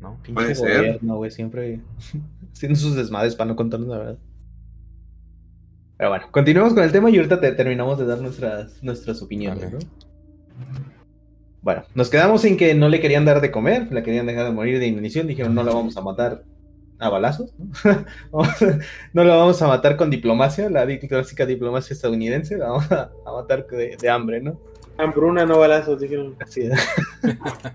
[0.00, 0.18] ¿No?
[0.34, 0.78] Puede ser.
[0.78, 1.80] gobierno, güey, siempre
[2.52, 4.18] haciendo sus desmadres para no contarnos la verdad.
[6.02, 9.70] Pero bueno, continuemos con el tema y ahorita te terminamos de dar nuestras, nuestras opiniones,
[9.70, 9.84] Vale.
[9.84, 9.90] ¿no?
[11.60, 14.50] Bueno, nos quedamos en que no le querían dar de comer, la querían dejar de
[14.50, 16.42] morir de inanición, dijeron no la vamos a matar
[16.98, 17.70] a balazos, ¿no?
[19.12, 23.32] No la vamos a matar con diplomacia, la clásica diplomacia estadounidense, la vamos a, a
[23.32, 24.58] matar de, de hambre, ¿no?
[24.98, 26.34] Hambruna, no balazos, dijeron.
[26.40, 26.72] Así es.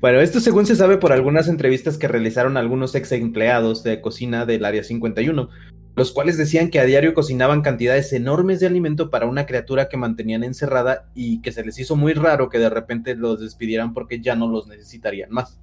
[0.00, 4.44] Bueno, esto según se sabe por algunas entrevistas que realizaron algunos ex empleados de cocina
[4.44, 5.48] del Área 51,
[5.94, 9.96] los cuales decían que a diario cocinaban cantidades enormes de alimento para una criatura que
[9.96, 14.20] mantenían encerrada y que se les hizo muy raro que de repente los despidieran porque
[14.20, 15.60] ya no los necesitarían más.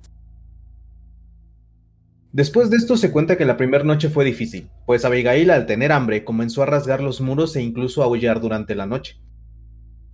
[2.32, 5.92] Después de esto se cuenta que la primera noche fue difícil, pues Abigail al tener
[5.92, 9.20] hambre comenzó a rasgar los muros e incluso a aullar durante la noche.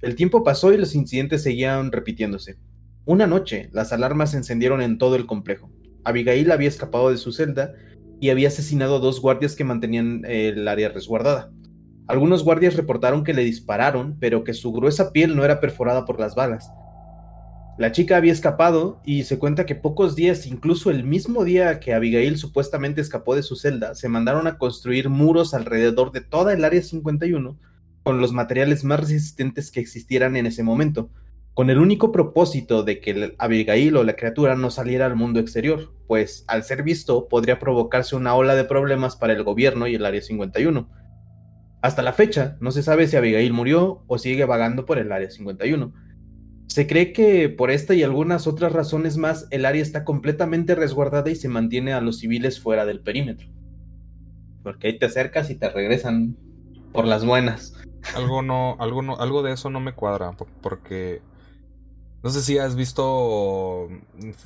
[0.02, 2.58] El tiempo pasó y los incidentes seguían repitiéndose.
[3.04, 5.70] Una noche, las alarmas se encendieron en todo el complejo.
[6.06, 7.74] Abigail había escapado de su celda
[8.26, 11.52] y había asesinado a dos guardias que mantenían el área resguardada.
[12.08, 16.20] Algunos guardias reportaron que le dispararon, pero que su gruesa piel no era perforada por
[16.20, 16.72] las balas.
[17.78, 21.94] La chica había escapado y se cuenta que pocos días, incluso el mismo día que
[21.94, 26.66] Abigail supuestamente escapó de su celda, se mandaron a construir muros alrededor de toda el
[26.66, 27.60] área 51
[28.02, 31.12] con los materiales más resistentes que existieran en ese momento,
[31.56, 35.40] con el único propósito de que el Abigail o la criatura no saliera al mundo
[35.40, 39.96] exterior, pues al ser visto podría provocarse una ola de problemas para el gobierno y
[39.96, 40.88] el Área 51.
[41.82, 45.30] Hasta la fecha, no se sabe si Abigail murió o sigue vagando por el Área
[45.32, 45.94] 51.
[46.68, 51.30] Se cree que por esta y algunas otras razones más, el área está completamente resguardada
[51.30, 53.48] y se mantiene a los civiles fuera del perímetro.
[54.62, 56.36] Porque ahí te acercas y te regresan
[56.92, 57.76] por las buenas.
[58.16, 61.22] Algo no, algo no, algo de eso no me cuadra, po- porque
[62.26, 63.88] no sé si has visto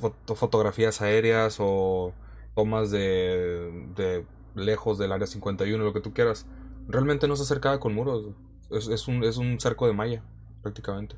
[0.00, 2.12] foto- fotografías aéreas o
[2.54, 6.46] tomas de, de lejos del área 51, lo que tú quieras.
[6.88, 8.26] Realmente no se acercaba con muros.
[8.70, 10.22] Es, es un, es un cerco de malla,
[10.62, 11.16] prácticamente.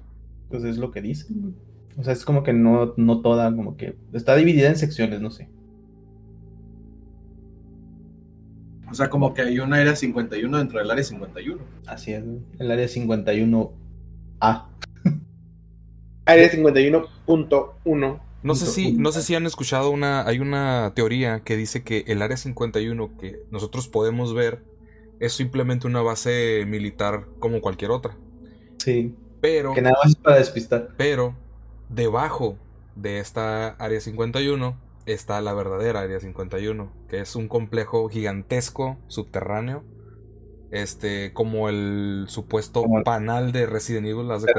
[0.51, 1.57] Pues es lo que dicen.
[1.99, 5.31] O sea, es como que no, no toda, como que está dividida en secciones, no
[5.33, 5.49] sé.
[8.91, 11.63] O sea, como que hay un área 51 dentro del área 51.
[11.87, 12.23] Así es,
[12.59, 14.67] el área 51A.
[16.25, 18.21] Área 51.1.
[18.43, 18.99] No sé Punto si, uno.
[18.99, 23.17] no sé si han escuchado una, hay una teoría que dice que el área 51
[23.17, 24.65] que nosotros podemos ver
[25.21, 28.17] es simplemente una base militar como cualquier otra.
[28.79, 29.15] Sí.
[29.41, 30.91] Pero, Que nada más es para despistar.
[30.97, 31.37] pero
[31.89, 32.59] debajo
[32.97, 39.85] de esta área 51 está la verdadera área 51, que es un complejo gigantesco subterráneo.
[40.73, 44.31] Este, como el supuesto Como panal de Resident Evil.
[44.31, 44.51] haz de.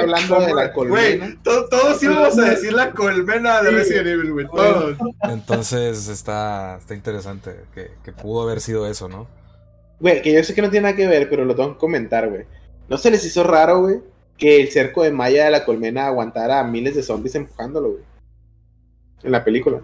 [0.00, 0.72] Hablando de la Güey,
[1.18, 1.36] colmena.
[1.42, 3.74] to- todos íbamos a decir la colmena de Sí.
[3.74, 4.46] Resident Evil, güey.
[4.46, 4.96] Todos.
[5.24, 9.26] Entonces está, está interesante que, que pudo haber sido eso, ¿no?
[9.98, 12.28] Güey, que yo sé que no tiene nada que ver, pero lo tengo que comentar,
[12.28, 12.44] güey.
[12.88, 13.96] ¿No se les hizo raro, güey,
[14.36, 18.04] que el cerco de malla de la colmena aguantara a miles de zombies empujándolo, güey?
[19.24, 19.80] En la película.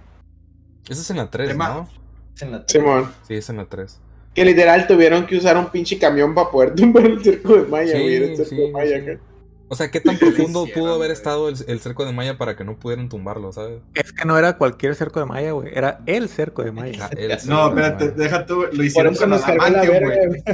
[0.88, 1.88] Esa es en la 3, Tema- ¿no?
[2.37, 3.11] Es en la Simón.
[3.26, 4.00] Sí, es en la 3.
[4.35, 7.99] Que literal tuvieron que usar un pinche camión para poder tumbar el cerco de Maya,
[7.99, 8.16] Sí, güey.
[8.16, 9.11] El cerco sí, de Maya sí.
[9.11, 9.20] acá.
[9.68, 11.12] O sea, ¿qué tan profundo hicieron, pudo haber güey?
[11.12, 13.81] estado el, el cerco de Maya para que no pudieran tumbarlo, ¿sabes?
[13.94, 15.70] Es que no era cualquier cerco de Maya, güey.
[15.75, 17.09] Era el cerco de Maya.
[17.11, 20.44] Ah, No, cerco de espérate, deja tú, lo hicieron con adamantium, güey.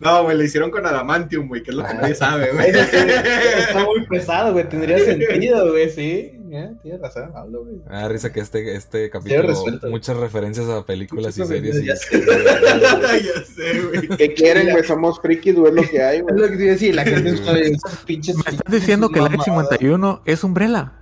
[0.00, 2.70] No, güey, lo hicieron con adamantium, güey, que es lo que nadie sabe, güey.
[2.70, 4.68] Está muy pesado, güey.
[4.68, 5.90] Tendría sentido, güey.
[5.90, 7.30] Sí, ya, tienes razón.
[7.34, 7.76] Hablo, güey.
[7.88, 9.52] Me da risa que este, este capítulo,
[9.90, 11.80] muchas referencias a películas y series.
[11.82, 14.08] y- ya ya sé, güey.
[14.16, 14.84] ¿Qué quieren, güey?
[14.84, 16.36] Somos frikis, güey, es lo que hay, Es güey.
[16.38, 16.94] lo que te decir.
[16.94, 18.36] La gente es esos pinches.
[18.36, 19.46] Me estás diciendo que el mamadas.
[19.78, 20.92] H51 es Umbrella.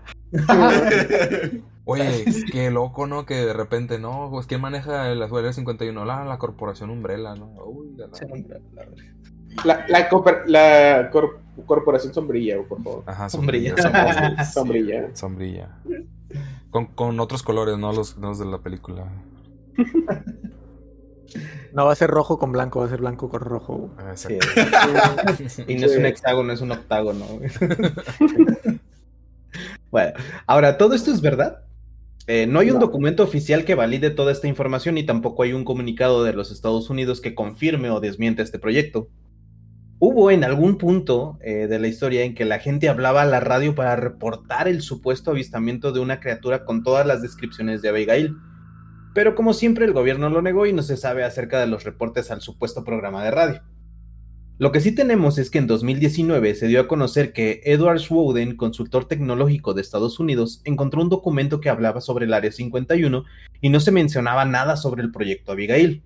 [1.84, 3.24] Oye, qué loco, ¿no?
[3.26, 6.04] Que de repente, no, pues ¿quién maneja el Azuel 51?
[6.04, 7.52] La, la corporación Umbrella, ¿no?
[7.64, 8.12] Uy, la- la-
[8.74, 8.92] La, la,
[10.10, 13.02] cooper- la cor- corporación sombrilla, por favor.
[13.06, 13.74] Ajá, Sombrilla.
[13.76, 14.44] sombrilla.
[14.52, 15.08] Sombrilla.
[15.14, 15.68] sombrilla.
[16.70, 19.06] Con, con otros colores, no los, no los de la película.
[21.72, 23.90] No va a ser rojo con blanco, va a ser blanco con rojo.
[23.98, 24.38] Ah, Sí.
[25.66, 27.26] Y no es un hexágono, es un octágono.
[29.90, 30.12] bueno,
[30.46, 31.62] ahora, ¿todo esto es verdad?
[32.26, 32.86] Eh, no hay un No.
[32.86, 36.90] documento oficial que valide toda esta información y tampoco hay un comunicado de los Estados
[36.90, 39.08] Unidos que confirme o desmiente este proyecto.
[39.98, 43.40] Hubo en algún punto eh, de la historia en que la gente hablaba a la
[43.40, 48.36] radio para reportar el supuesto avistamiento de una criatura con todas las descripciones de Abigail.
[49.14, 52.30] Pero como siempre el gobierno lo negó y no se sabe acerca de los reportes
[52.30, 53.62] al supuesto programa de radio.
[54.58, 58.56] Lo que sí tenemos es que en 2019 se dio a conocer que Edward Snowden,
[58.56, 63.24] consultor tecnológico de Estados Unidos, encontró un documento que hablaba sobre el Área 51
[63.62, 66.02] y no se mencionaba nada sobre el proyecto Abigail.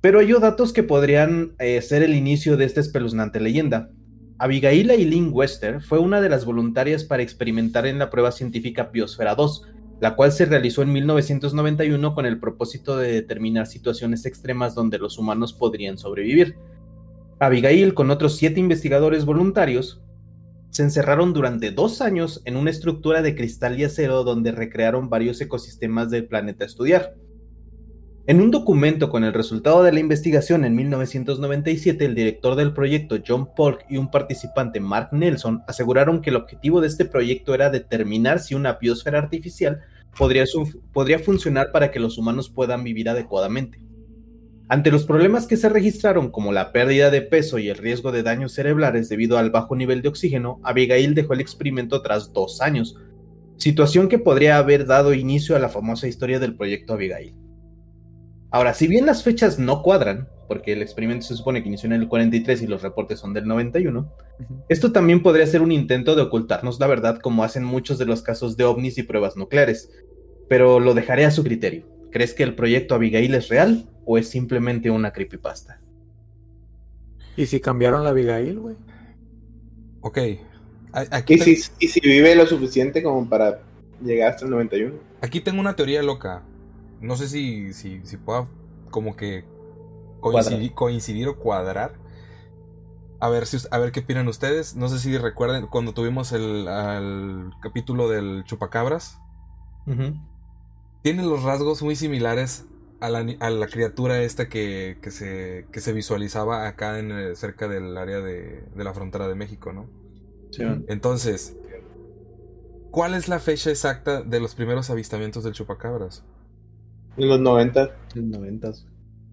[0.00, 3.90] Pero halló datos que podrían eh, ser el inicio de esta espeluznante leyenda.
[4.38, 9.34] Abigail Eileen Wester fue una de las voluntarias para experimentar en la prueba científica Biosfera
[9.34, 9.62] 2,
[10.00, 15.18] la cual se realizó en 1991 con el propósito de determinar situaciones extremas donde los
[15.18, 16.54] humanos podrían sobrevivir.
[17.40, 20.00] Abigail, con otros siete investigadores voluntarios,
[20.70, 25.40] se encerraron durante dos años en una estructura de cristal y acero donde recrearon varios
[25.40, 27.16] ecosistemas del planeta a estudiar.
[28.28, 33.16] En un documento con el resultado de la investigación en 1997, el director del proyecto
[33.26, 37.70] John Polk y un participante Mark Nelson aseguraron que el objetivo de este proyecto era
[37.70, 39.80] determinar si una biosfera artificial
[40.14, 40.44] podría,
[40.92, 43.80] podría funcionar para que los humanos puedan vivir adecuadamente.
[44.68, 48.24] Ante los problemas que se registraron, como la pérdida de peso y el riesgo de
[48.24, 52.94] daños cerebrales debido al bajo nivel de oxígeno, Abigail dejó el experimento tras dos años,
[53.56, 57.47] situación que podría haber dado inicio a la famosa historia del proyecto Abigail.
[58.50, 61.92] Ahora, si bien las fechas no cuadran, porque el experimento se supone que inició en
[61.92, 64.54] el 43 y los reportes son del 91, Ujú.
[64.68, 68.22] esto también podría ser un intento de ocultarnos la verdad como hacen muchos de los
[68.22, 69.90] casos de ovnis y pruebas nucleares,
[70.48, 71.86] pero lo dejaré a su criterio.
[72.10, 75.80] ¿Crees que el proyecto Abigail es real o es simplemente una creepypasta?
[77.36, 78.76] ¿Y si cambiaron la Abigail, güey?
[80.00, 80.18] Ok.
[80.92, 83.60] Aquí, Y si, y si vive lo suficiente como para
[84.02, 84.94] llegar hasta el 91.
[85.20, 86.42] aquí tengo una teoría loca.
[87.00, 88.46] No sé si, si, si pueda
[88.90, 89.44] como que
[90.20, 91.94] coincidir, coincidir o cuadrar.
[93.20, 94.76] A ver, si, a ver qué opinan ustedes.
[94.76, 99.18] No sé si recuerden cuando tuvimos el al capítulo del chupacabras.
[99.86, 100.14] Ujú.
[101.02, 102.66] Tiene los rasgos muy similares
[103.00, 107.36] a la, a la criatura esta que, que, se, que se visualizaba acá en, eh,
[107.36, 109.86] cerca del área de, de la frontera de México, ¿no?
[110.50, 110.64] Sí.
[110.88, 111.56] Entonces,
[112.90, 116.24] ¿cuál es la fecha exacta de los primeros avistamientos del chupacabras?
[117.18, 117.90] En los 90.
[118.14, 118.72] En los 90.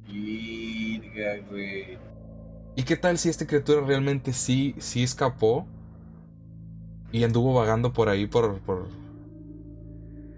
[0.07, 1.97] Virga, güey.
[2.75, 5.65] ¿Y qué tal si esta criatura realmente sí, sí escapó
[7.11, 8.87] y anduvo vagando por ahí por, por,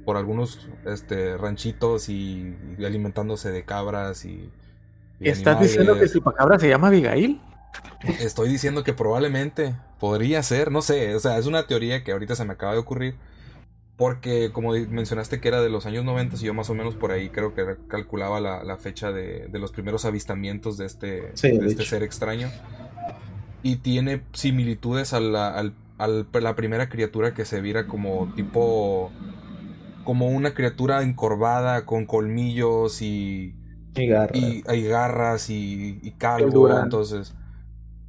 [0.06, 4.52] por algunos este, ranchitos y, y alimentándose de cabras y,
[5.20, 7.42] y ¿Estás diciendo que el chupacabra se llama Abigail?
[8.20, 12.36] Estoy diciendo que probablemente podría ser, no sé, o sea, es una teoría que ahorita
[12.36, 13.16] se me acaba de ocurrir.
[13.98, 17.12] Porque como mencionaste que era de los años 90 y yo más o menos por
[17.12, 21.50] ahí creo que calculaba la, la fecha de, de los primeros avistamientos de este, Sí,
[21.52, 22.56] de de este ser extraño.
[23.64, 29.12] Y tiene similitudes a la, al- al- la primera criatura que se viera como tipo...
[30.04, 33.56] Como una criatura encorvada con colmillos y,
[33.96, 34.34] Y garra.
[34.34, 37.36] y hay garras y, y calvo, entonces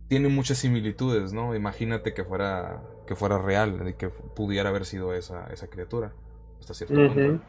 [0.09, 1.55] tiene muchas similitudes, ¿no?
[1.57, 6.13] Imagínate que fuera que fuera real, de que pudiera haber sido esa, esa criatura.
[6.61, 7.21] Hasta cierto punto.
[7.21, 7.41] Ujú.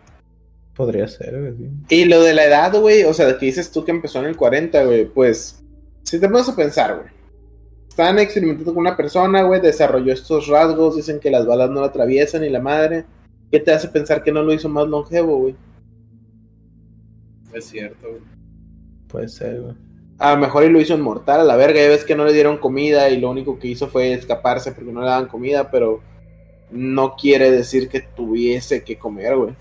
[0.74, 1.58] Podría ser, güey.
[1.58, 1.70] sí.
[1.90, 4.38] Y lo de la edad, güey, o sea, que dices tú que empezó en el
[4.38, 5.62] 40, güey, pues,
[6.04, 7.10] si te pones a pensar, güey.
[7.90, 11.88] Están experimentando con una persona, güey, desarrolló estos rasgos, dicen que las balas no la
[11.88, 13.06] atraviesan y la madre.
[13.52, 15.56] ¿qué te hace pensar que no lo hizo más longevo, güey?
[17.54, 18.22] Es cierto, güey.
[19.08, 19.76] Puede ser, güey.
[20.20, 21.82] A lo mejor y lo hizo inmortal a la verga.
[21.82, 24.92] Ya ves que no le dieron comida y lo único que hizo fue escaparse porque
[24.92, 26.02] no le daban comida, pero
[26.72, 29.56] no quiere decir que tuviese que comer, güey.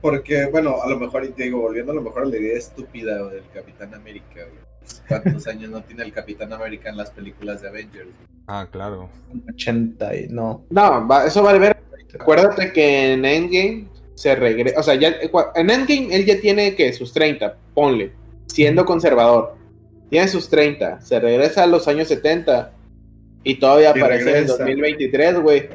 [0.00, 2.58] Porque, bueno, a lo mejor, y te digo, volviendo a lo mejor a la idea
[2.58, 4.64] estúpida güey, del Capitán América, güey.
[5.08, 8.04] ¿Cuántos años no tiene el Capitán América en las películas de Avengers?
[8.06, 8.28] güey?
[8.46, 9.08] Ah, claro.
[9.54, 10.64] 80 y no.
[10.68, 11.76] No, va- eso vale ver.
[12.20, 14.80] Acuérdate que en Endgame se regresa.
[14.80, 15.14] O sea, ya
[15.54, 18.12] en Endgame él ya tiene que sus 30, ponle,
[18.46, 19.56] siendo conservador.
[20.10, 22.72] Tiene sus 30, se regresa a los años 70
[23.42, 24.58] y todavía Y aparece en el regresa.
[24.58, 25.68] 2023, güey.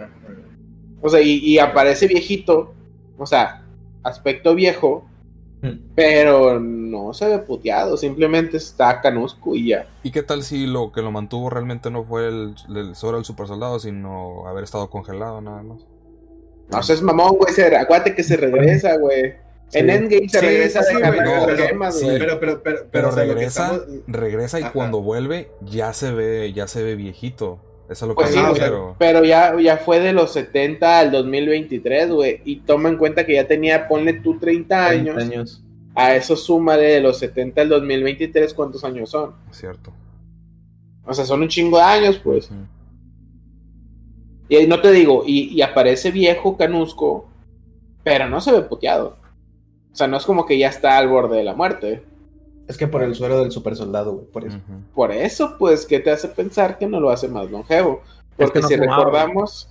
[1.02, 2.74] O sea, y, y aparece viejito,
[3.18, 3.64] o sea,
[4.04, 5.10] aspecto viejo,
[5.62, 5.92] Hmm.
[5.94, 9.88] pero no se ve puteado, simplemente está canusco y ya.
[10.04, 13.26] ¿Y qué tal si lo que lo mantuvo realmente no fue el, el sobre el
[13.26, 15.86] super soldado, sino haber estado congelado nada más?
[16.72, 19.34] No seas mamón, güey, se- acuérdate que se regresa, güey.
[19.74, 19.90] En.
[19.90, 22.06] Endgame se Sí, regresa sí, güey, las pero- gemas, sí.
[22.06, 22.20] güey.
[22.20, 24.72] Pero, pero, pero, Pero o sea, regresa, estamos- regresa y Ajá.
[24.74, 27.60] cuando vuelve ya se ve, ya se ve viejito.
[27.90, 28.96] Eso es lo que Pues refiero.
[29.00, 32.42] pero ya, ya fue de los 70 al 2023, güey.
[32.46, 35.16] Y toma en cuenta que ya tenía, ponle tú 30 años.
[35.16, 35.64] 30 años.
[35.96, 39.34] A eso súmale de los 70 al 2023, ¿cuántos años son?
[39.52, 39.92] Es cierto.
[41.04, 42.50] O sea, son un chingo de años, pues.
[44.50, 47.30] Y ahí no te digo, y, y aparece viejo canusco,
[48.04, 49.18] pero no se ve puteado.
[49.92, 52.04] O sea, no es como que ya está al borde de la muerte.
[52.68, 54.26] Es que por el suero del super soldado, güey.
[54.28, 54.60] Por eso.
[54.94, 58.02] Por eso, pues, ¿qué te hace pensar que no lo hace más longevo?
[58.38, 58.98] Porque no si fumaba.
[58.98, 59.70] recordamos,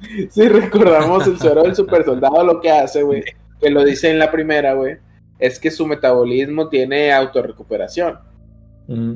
[0.30, 3.22] si recordamos el suero del super soldado, lo que hace, güey,
[3.60, 4.96] que lo dice en la primera, güey,
[5.38, 8.18] es que su metabolismo tiene autorrecuperación.
[8.88, 9.14] Mm.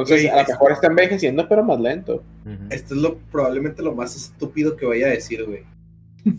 [0.00, 2.22] Entonces, a lo mejor está envejeciendo, pero más lento.
[2.70, 5.64] Esto es lo probablemente lo más estúpido que vaya a decir, güey.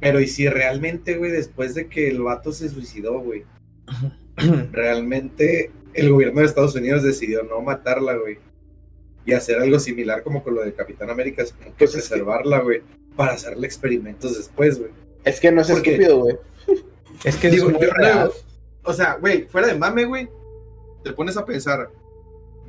[0.00, 3.44] Pero y si realmente, güey, después de que el vato se suicidó, güey,
[4.72, 8.38] realmente el gobierno de Estados Unidos decidió no matarla, güey.
[9.26, 12.04] Y hacer algo similar como con lo del Capitán América, así como que Pues es
[12.04, 12.80] que- preservarla, güey,
[13.16, 14.90] para hacerle experimentos después, güey.
[15.24, 16.36] Es que no es estúpido, güey.
[17.24, 18.24] Es que Digo, es muy yo real.
[18.28, 20.28] no- o sea, güey, fuera de mame, güey,
[21.04, 21.90] te pones a pensar.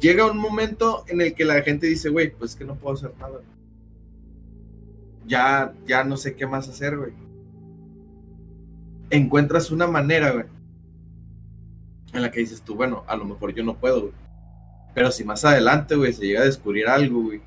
[0.01, 3.13] Llega un momento en el que la gente dice, güey, pues que no puedo hacer
[3.19, 3.39] nada.
[5.27, 7.13] Ya, ya no sé qué más hacer, güey.
[9.11, 10.45] Encuentras una manera, güey,
[12.13, 14.13] en la que dices tú, bueno, a lo mejor yo no puedo, güey.
[14.95, 17.41] Pero si más adelante, güey, se llega a descubrir algo, güey,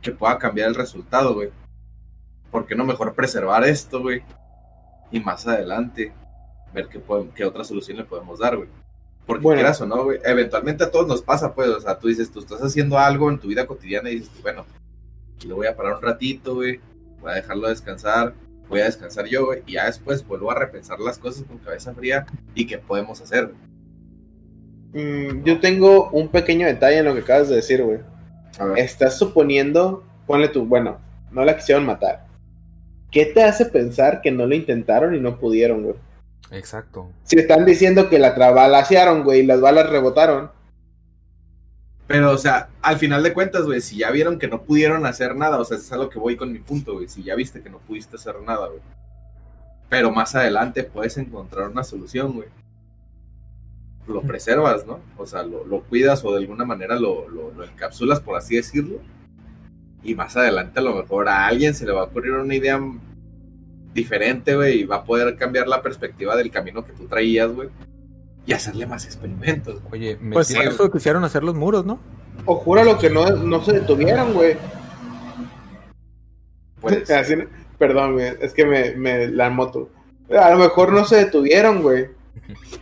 [0.00, 1.50] que pueda cambiar el resultado, güey.
[2.52, 4.22] ¿Por qué no mejor preservar esto, güey?
[5.10, 6.12] Y más adelante
[6.72, 7.02] ver qué,
[7.34, 8.68] qué otra solución le podemos dar, güey.
[9.28, 9.58] Porque Bueno.
[9.58, 12.40] quieras o no, güey, eventualmente a todos nos pasa, pues, o sea, tú dices, tú
[12.40, 14.64] estás haciendo algo en tu vida cotidiana y dices, tú, bueno,
[15.46, 16.80] lo voy a parar un ratito, güey,
[17.20, 18.32] voy a dejarlo descansar,
[18.70, 21.92] voy a descansar yo, güey, y ya después vuelvo a repensar las cosas con cabeza
[21.94, 22.24] fría
[22.54, 23.52] y qué podemos hacer.
[24.94, 27.98] Mm, yo tengo un pequeño detalle en lo que acabas de decir, güey.
[28.76, 30.98] Estás suponiendo, ponle tú, bueno,
[31.30, 32.26] no la quisieron matar.
[33.10, 35.96] ¿Qué te hace pensar que no lo intentaron y no pudieron, güey?
[36.50, 37.10] Exacto.
[37.24, 40.50] Si están diciendo que la trabalasearon, güey, y las balas rebotaron.
[42.06, 45.36] Pero, o sea, al final de cuentas, güey, si ya vieron que no pudieron hacer
[45.36, 47.60] nada, o sea, es a lo que voy con mi punto, güey, si ya viste
[47.60, 48.80] que no pudiste hacer nada, güey.
[49.90, 52.48] Pero más adelante puedes encontrar una solución, güey.
[54.06, 55.00] Lo preservas, ¿no?
[55.18, 58.56] O sea, lo, lo cuidas o de alguna manera lo, lo, lo encapsulas, por así
[58.56, 59.00] decirlo.
[60.02, 62.80] Y más adelante a lo mejor a alguien se le va a ocurrir una idea
[63.98, 67.68] diferente, güey, y va a poder cambiar la perspectiva del camino que tú traías, güey.
[68.46, 69.82] Y hacerle más experimentos.
[69.82, 70.02] güey.
[70.02, 71.98] Oye, me Pues eso quisieron hacer los muros, ¿no?
[72.46, 74.56] O júralo que no, no se detuvieron, güey.
[77.14, 77.34] Así-
[77.78, 79.90] perdón, güey, es que me, me la moto.
[80.30, 82.06] A lo mejor no se detuvieron, güey.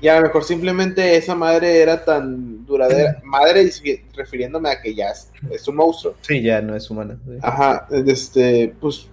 [0.00, 3.20] Y a lo mejor simplemente esa madre era tan duradera.
[3.24, 3.68] Madre
[4.14, 6.14] refiriéndome a que ya es, es un monstruo.
[6.20, 7.18] Sí, ya no es humana.
[7.26, 7.38] sí.
[7.42, 9.08] Ajá, este, pues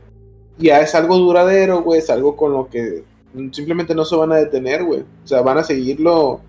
[0.58, 3.04] ya es algo duradero, güey, es algo con lo que
[3.52, 5.02] simplemente no se van a detener, güey.
[5.02, 6.42] O sea, van a seguirlo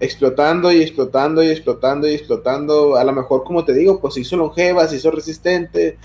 [0.00, 2.96] explotando y explotando y explotando y explotando.
[2.96, 5.98] A lo mejor, como te digo, pues se hizo longeva, se hizo resistente,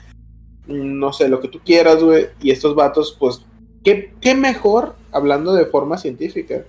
[0.68, 2.28] no sé, lo que tú quieras, güey.
[2.42, 3.42] Y estos vatos, pues,
[3.84, 6.64] ¿qué, qué mejor, hablando de forma científica,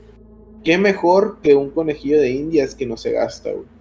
[0.65, 3.78] qué mejor que un conejillo de indias que no se gasta, güey.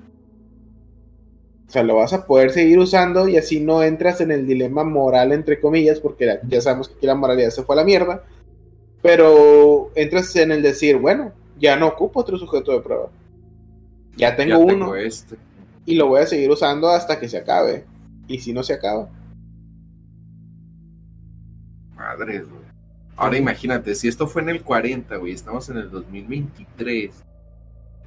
[1.68, 4.86] O sea, lo vas a poder seguir usando y así no entras en el dilema
[4.86, 8.24] moral, entre comillas, porque ya sabemos que aquí la moralidad se fue a la mierda.
[9.02, 13.10] Pero entras en el decir, bueno, ya no ocupo otro sujeto de prueba.
[14.16, 15.36] Ya tengo Ya uno tengo este.
[15.86, 17.86] y lo voy a seguir usando hasta que se acabe.
[18.28, 19.10] Y si no se acaba.
[21.96, 22.62] madres, güey.
[23.18, 27.12] Ahora imagínate, si esto fue en el 40, güey, estamos en el 2023.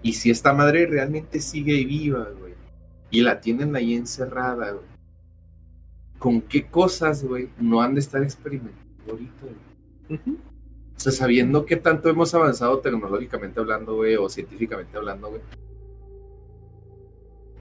[0.02, 2.39] Y si esta madre realmente sigue viva, güey,
[3.10, 4.84] y la tienen ahí encerrada, güey,
[6.18, 9.42] ¿con qué cosas, güey, no han de estar experimentando ahorita,
[10.08, 10.18] güey?
[10.96, 15.40] O sea, sabiendo qué tanto hemos avanzado tecnológicamente hablando, güey, o científicamente hablando, güey.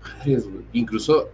[0.04, 0.66] Madres, güey.
[0.74, 1.30] Incluso,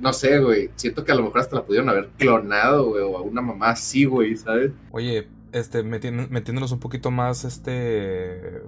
[0.00, 3.16] no sé, güey, siento que a lo mejor hasta la pudieron haber clonado, güey, o
[3.16, 4.72] a una mamá así, güey, ¿sabes?
[4.90, 8.62] Oye, este, metiendo- metiéndonos un poquito más, este,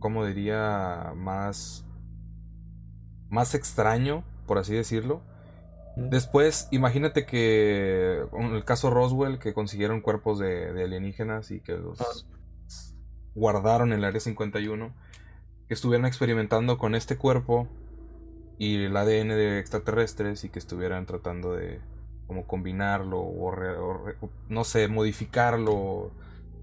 [0.00, 1.12] ¿cómo diría?
[1.16, 1.83] Más,
[3.34, 5.20] más extraño, por así decirlo.
[5.96, 11.76] Después, imagínate que en el caso Roswell, que consiguieron cuerpos de, de alienígenas y que
[11.76, 12.26] los
[13.34, 14.92] guardaron en el área 51,
[15.68, 17.68] que estuvieran experimentando con este cuerpo
[18.58, 21.80] y el ADN de extraterrestres y que estuvieran tratando de
[22.26, 24.16] como combinarlo o, re- o re-
[24.48, 26.10] no sé, modificarlo,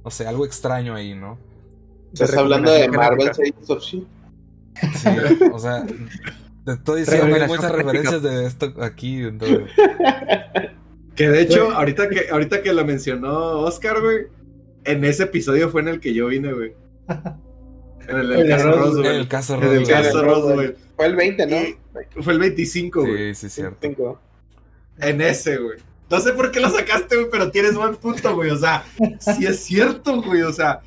[0.03, 1.37] no sé, algo extraño ahí, ¿no?
[2.13, 3.29] Estás hablando de Marvel.
[3.29, 3.83] Agents of.
[3.83, 4.01] Sí,
[5.53, 5.85] o sea,
[6.65, 9.21] te estoy diciendo, hay muchas referencias de esto aquí.
[9.23, 9.69] entonces-
[11.15, 14.27] Que de hecho, ahorita que, ahorita que lo mencionó Oscar, güey,
[14.85, 16.73] en ese episodio fue en el que yo vine, güey.
[18.07, 19.05] En el, del El de caso Roswell.
[19.05, 19.87] En el caso En el Roswell.
[19.87, 20.75] caso Roswell.
[20.95, 21.57] Fue el 20, ¿no?
[22.19, 23.35] Y fue el 25, güey.
[23.35, 24.19] Sí, sí, cierto.
[24.97, 25.77] En ese, güey.
[26.09, 28.49] No sé por qué lo sacaste, güey, pero tienes buen punto, güey.
[28.49, 28.83] O sea,
[29.19, 30.41] sí es cierto, güey.
[30.41, 30.81] O sea,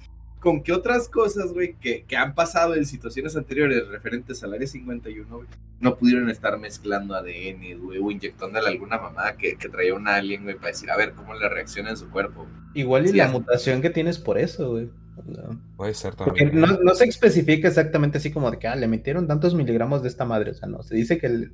[0.45, 4.68] ¿con qué otras cosas, güey, que, que han pasado en situaciones anteriores referentes al área
[4.68, 5.49] 51, güey,
[5.80, 10.42] no pudieron estar mezclando ADN, güey, o inyectándole alguna mamada que, que traía un alien,
[10.45, 12.47] güey, para decir, a ver cómo le reacciona en su cuerpo?
[12.74, 14.90] Igual y Sí, la es- mutación que tienes por eso, güey.
[15.26, 15.59] No.
[15.76, 16.61] Puede ser Porque también.
[16.61, 20.09] no, no se especifica exactamente así como de que ah, le metieron tantos miligramos de
[20.09, 20.51] esta madre.
[20.51, 20.82] O sea, no.
[20.82, 21.53] Se dice que el-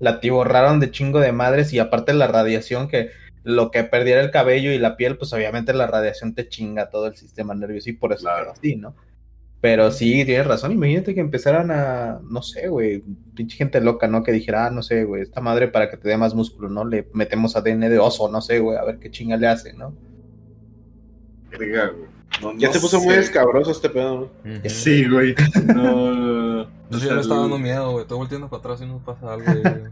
[0.00, 3.10] la tiborraron de chingo de madres y aparte la radiación que
[3.44, 7.06] lo que perdiera el cabello y la piel, pues obviamente la radiación te chinga todo
[7.06, 8.52] el sistema nervioso y por eso Claro.
[8.52, 8.94] así, ¿no?
[9.60, 10.72] Pero sí, tienes razón.
[10.72, 13.02] Imagínate que empezaran a, no sé, güey,
[13.36, 14.24] pinche gente loca, ¿no?
[14.24, 16.84] Que dijera, ah, no sé, güey, esta madre para que te dé más músculo, ¿no?
[16.84, 19.94] Le metemos ADN de oso, no sé, güey, a ver qué chinga le hace, ¿no?
[21.50, 22.10] Verga, güey.
[22.40, 23.04] No, Ya no se puso sé.
[23.06, 24.22] muy escabroso este pedo.
[24.44, 24.60] Ujú.
[24.68, 25.34] Sí, güey.
[25.66, 25.74] No,
[26.14, 26.70] no, no.
[26.90, 28.02] Yo ya me está dando miedo, güey.
[28.02, 29.44] Estoy volteando para atrás y no pasa algo.
[29.46, 29.84] güey.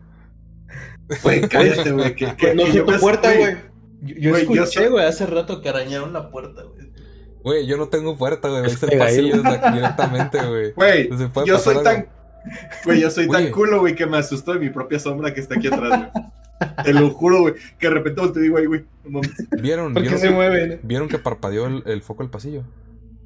[1.22, 2.14] Güey, cállate, güey.
[2.14, 3.56] Que, que- No que sé tu puerta, güey.
[4.02, 6.90] Yo, yo escuché, soy- güey, hace rato que arañaron la puerta, güey.
[7.42, 8.64] Güey, yo no tengo puerta, güey.
[8.66, 9.42] Es Viste el pasillo
[9.72, 10.72] directamente, güey.
[10.72, 11.82] Güey, Se yo soy algo.
[11.84, 12.06] tan.
[12.84, 15.56] Güey, yo soy tan culo, güey, que me asustó de mi propia sombra que está
[15.56, 16.24] aquí atrás, güey.
[16.84, 17.54] Te lo juro, güey.
[17.78, 18.84] Que de repente te digo, ay, güey.
[19.04, 19.32] No mames.
[19.62, 20.80] ¿Vieron, ¿Por qué vieron, se mueven?
[20.82, 22.62] ¿Vieron que parpadeó el, el foco del pasillo?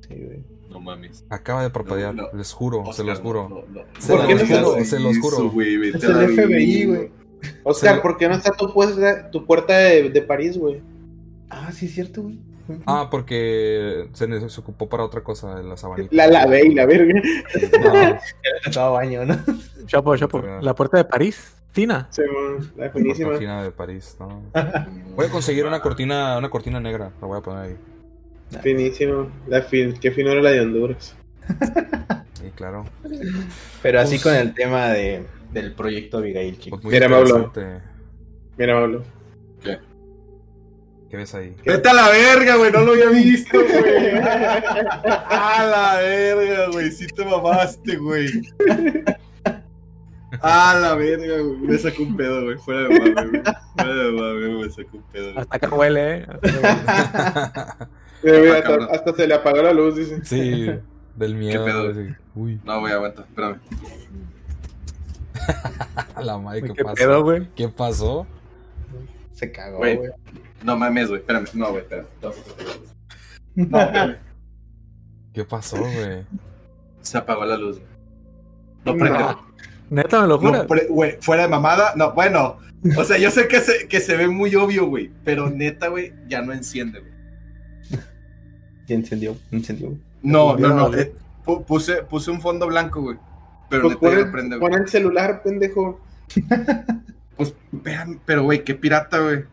[0.08, 0.42] Sí, güey.
[0.70, 1.24] No mames.
[1.30, 2.38] Acaba de parpadear, No, no.
[2.38, 3.48] les juro, se Oscar, los juro.
[3.48, 4.00] no, no, no.
[4.00, 5.52] Se ¿Por los juro, se los juro.
[5.94, 7.10] Es el FBI, güey.
[7.62, 10.80] Oscar, ¿por qué no está tu, puerta, tu puerta de, de París, güey?
[11.50, 12.38] Ah, sí, es cierto, güey.
[12.86, 16.08] Ah, porque se, se ocupó para otra cosa en la sabanita.
[16.14, 17.20] La lavé y la verga.
[17.82, 18.18] No,
[18.66, 19.36] Estaba baño, ¿no?
[19.86, 20.42] Chapo, chapo.
[20.62, 22.08] La puerta de París, fina.
[22.10, 22.22] Sí,
[22.76, 23.30] la la finísima.
[23.30, 24.42] cortina de París, no.
[25.14, 27.76] Voy a conseguir una cortina, una cortina negra, la voy a poner ahí.
[28.62, 29.28] Finísima.
[29.46, 31.14] La fin, qué fino era la de Honduras.
[32.44, 32.84] Sí, claro.
[33.82, 36.80] Pero así Pues- con el tema de, del proyecto Abigail, chicos.
[36.82, 37.52] Pues Mira, Pablo.
[38.58, 39.02] Mira, Pablo.
[41.10, 41.54] ¿Qué ves ahí?
[41.64, 42.72] Vete a la verga, güey.
[42.72, 44.18] No lo había visto, güey.
[44.20, 46.90] A la verga, güey.
[46.90, 48.28] Sí te mamaste, güey.
[50.40, 51.56] A la verga, güey.
[51.58, 52.56] Me sacó un pedo, güey.
[52.58, 53.42] Fuera de mame, güey.
[53.76, 55.38] Fuera de mame, me sacó un pedo, güey.
[55.38, 56.26] Hasta acá huele, eh.
[58.24, 60.18] Mira, mira, Ah, hasta, hasta se le apagó la luz, dice.
[60.24, 60.70] Sí,
[61.16, 61.64] del miedo.
[61.64, 61.92] pedo?
[61.92, 62.14] güey, sí.
[62.34, 63.22] Uy, No, güey, aguanta.
[63.22, 63.60] Espérame.
[66.14, 66.94] a la madre, ¿qué, ¿Qué pasó?
[66.96, 67.48] pedo, güey?
[67.54, 68.26] ¿Qué pasó?
[69.32, 69.96] Se cagó, Güey.
[69.96, 70.10] güey.
[70.62, 71.20] No mames, güey.
[71.20, 71.46] Espérame.
[71.54, 72.06] No, güey, espérame.
[73.56, 74.16] No, espérame.
[75.32, 76.24] ¿Qué pasó, güey?
[77.00, 77.78] Se apagó la luz.
[77.78, 77.88] güey.
[78.84, 79.18] No prende.
[79.18, 79.54] No.
[79.90, 80.52] Neta, me lo juro.
[80.52, 81.92] No, güey, fuera de mamada.
[81.96, 82.58] No, bueno.
[82.96, 85.10] O sea, yo sé que se, que se ve muy obvio, güey.
[85.24, 87.12] Pero neta, güey, ya no enciende, güey.
[88.86, 89.96] Ya encendió, encendió.
[90.24, 90.94] No, no, no.
[90.96, 91.14] Eh,
[91.44, 93.16] pu- puse, puse un fondo blanco, güey.
[93.70, 94.82] Pero Pues neta el, prende, pon güey.
[94.82, 96.00] el celular, pendejo.
[97.36, 99.44] Pues, vean, pero, güey, qué pirata, güey.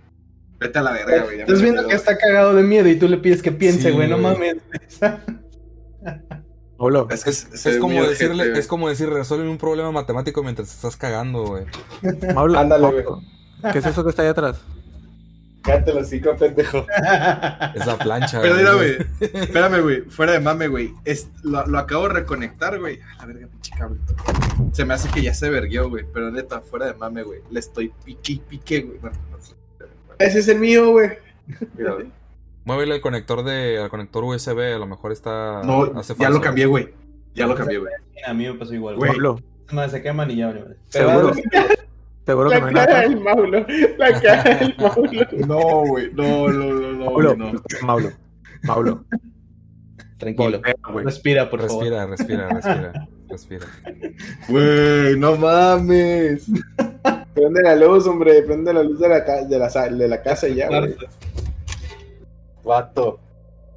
[0.59, 1.39] Vete a la verga, güey.
[1.39, 3.95] Estás me viendo que está cagado de miedo y tú le pides que piense, Sí,
[3.95, 4.33] güey, no güey.
[4.35, 4.57] mames.
[6.77, 8.59] Pablo, Es, se Es ve como decirle, güey.
[8.59, 11.65] es como decir, resuelve un problema matemático mientras te estás cagando, güey.
[12.55, 13.21] Ándale, Pablo,
[13.71, 14.61] ¿Qué es eso que está ahí atrás?
[15.61, 16.85] Cállate los cinco, pendejo.
[17.75, 18.41] Esa plancha.
[18.41, 18.97] Pero mira, güey.
[19.19, 20.01] Espérame, güey.
[20.01, 20.93] Fuera de mame, güey.
[21.05, 22.99] Es- Lo, lo acabo de reconectar, güey.
[23.01, 23.99] A la verga, pinche cable.
[24.73, 26.05] Se me hace que ya se verguió, güey.
[26.11, 27.41] Pero neta, fuera de mame, güey.
[27.51, 28.97] Le estoy pique pique, güey.
[28.97, 29.53] Bueno, no sé.
[30.19, 31.11] Ese es el mío, güey.
[31.77, 32.07] Mira, güey.
[32.63, 36.41] Muévele el conector de al conector USB, a lo mejor está No, hace ya lo
[36.41, 36.93] cambié, güey.
[37.33, 37.91] Ya lo cambié, güey.
[38.25, 38.95] A mí me pasó igual.
[38.95, 39.11] Güey.
[39.89, 40.53] Se queman y ya.
[40.89, 41.33] ¿Seguro?
[42.31, 43.65] Seguro que no La cara del Maulo.
[43.97, 45.21] La cara del Maulo.
[45.47, 46.11] No, güey.
[46.13, 47.51] No, no, no, no, Maulo, no.
[47.83, 48.09] Maulo,
[48.63, 49.03] Maulo.
[50.17, 50.61] tranquilo.
[50.61, 50.73] voltea.
[51.03, 51.83] Respira, por favor.
[51.83, 53.65] Respira, respira, respira, respira.
[54.49, 56.45] Güey, no mames.
[57.33, 58.41] Prende la luz, hombre.
[58.43, 60.95] Prende la luz de la, ca- de la, sa- de la casa y ya, güey.
[62.63, 63.19] Vato.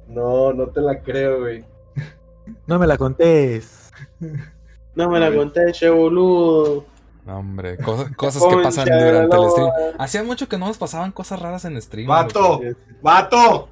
[0.07, 1.63] No, no te la creo, güey.
[2.67, 3.91] No me la contés.
[4.93, 6.85] No me la conté, che boludo.
[7.25, 9.69] No, hombre, cosas, cosas que pasan durante el stream.
[9.97, 12.07] Hacía mucho que no nos pasaban cosas raras en stream.
[12.07, 12.75] Vato, güey.
[13.01, 13.69] vato.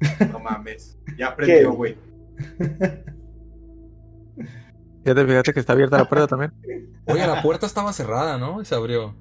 [0.32, 0.96] No mames.
[1.16, 1.76] Ya aprendió, ¿Qué?
[1.76, 1.98] güey.
[5.04, 6.52] Ya te fijaste que está abierta la puerta también.
[7.06, 8.60] Oye, la puerta estaba cerrada, ¿no?
[8.62, 9.14] Y se abrió.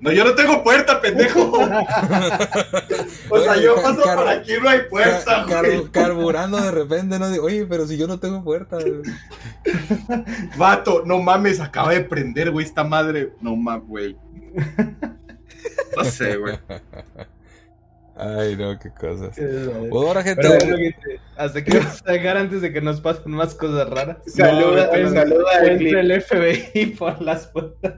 [0.00, 1.52] No, yo no tengo puerta, pendejo.
[3.32, 5.84] O sea, Oye, yo paso por aquí, no hay puerta, Ca- car- güey.
[5.90, 7.30] carburando de repente, ¿no?
[7.30, 8.78] Digo, Oye, pero si yo no tengo puerta.
[10.56, 13.32] Vato, no mames, acaba de prender, güey, esta madre.
[13.40, 14.16] No mames, güey.
[15.96, 16.58] No sé, güey.
[18.22, 19.34] Ay, no, qué cosas.
[19.34, 20.46] Pero ahora, gente.
[20.46, 24.18] bueno, gente, hasta que vamos a dejar antes de que nos pasen más cosas raras.
[24.26, 25.94] Saluda, No, no, saluda al clip.
[25.96, 27.94] El FBI por las puertas.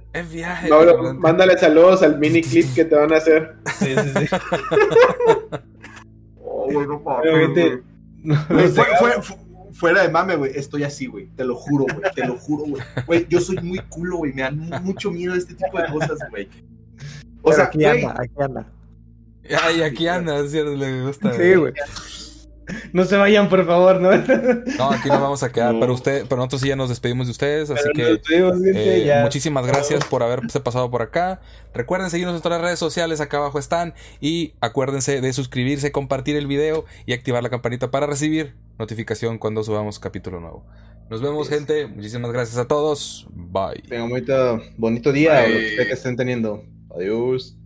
[0.70, 1.18] Maulo, cabrón.
[1.18, 3.56] mándale saludos al mini clip que te van a hacer.
[3.78, 4.36] Sí, sí, sí.
[6.44, 7.82] Oh, no gente,
[8.22, 8.68] no- fue-
[8.98, 10.52] fue- fu- fuera de mame, güey.
[10.56, 11.26] Estoy así, güey.
[11.34, 12.12] Te lo juro, güey.
[12.14, 12.82] Te lo juro, güey.
[13.06, 14.32] Güey, yo soy muy culo, güey.
[14.32, 16.48] Me dan mu- mucho miedo este tipo de cosas, güey.
[17.42, 18.66] O Pero sea, aquí anda, aquí anda.
[19.62, 21.32] Ay, aquí anda, cierto, le gusta.
[21.32, 21.72] Sí, güey.
[22.92, 24.10] No se vayan, por favor, ¿no?
[24.12, 25.80] No, aquí nos vamos a quedar, No.
[25.80, 28.52] pero usted, pero nosotros sí ya nos despedimos de ustedes, así Pero que nos despedimos,
[28.62, 29.22] gente, eh, ya.
[29.22, 31.40] muchísimas gracias por haberse pasado por acá.
[31.74, 36.36] Recuerden seguirnos en todas las redes sociales, acá abajo están, y acuérdense de suscribirse, compartir
[36.36, 40.64] el video y activar la campanita para recibir notificación cuando subamos capítulo nuevo.
[41.10, 41.88] Nos vemos, gente.
[41.88, 43.26] Muchísimas gracias a todos.
[43.32, 43.82] Bye.
[43.88, 46.64] Tengan un bonito, bonito día lo que estén teniendo.
[46.96, 47.56] Adiós.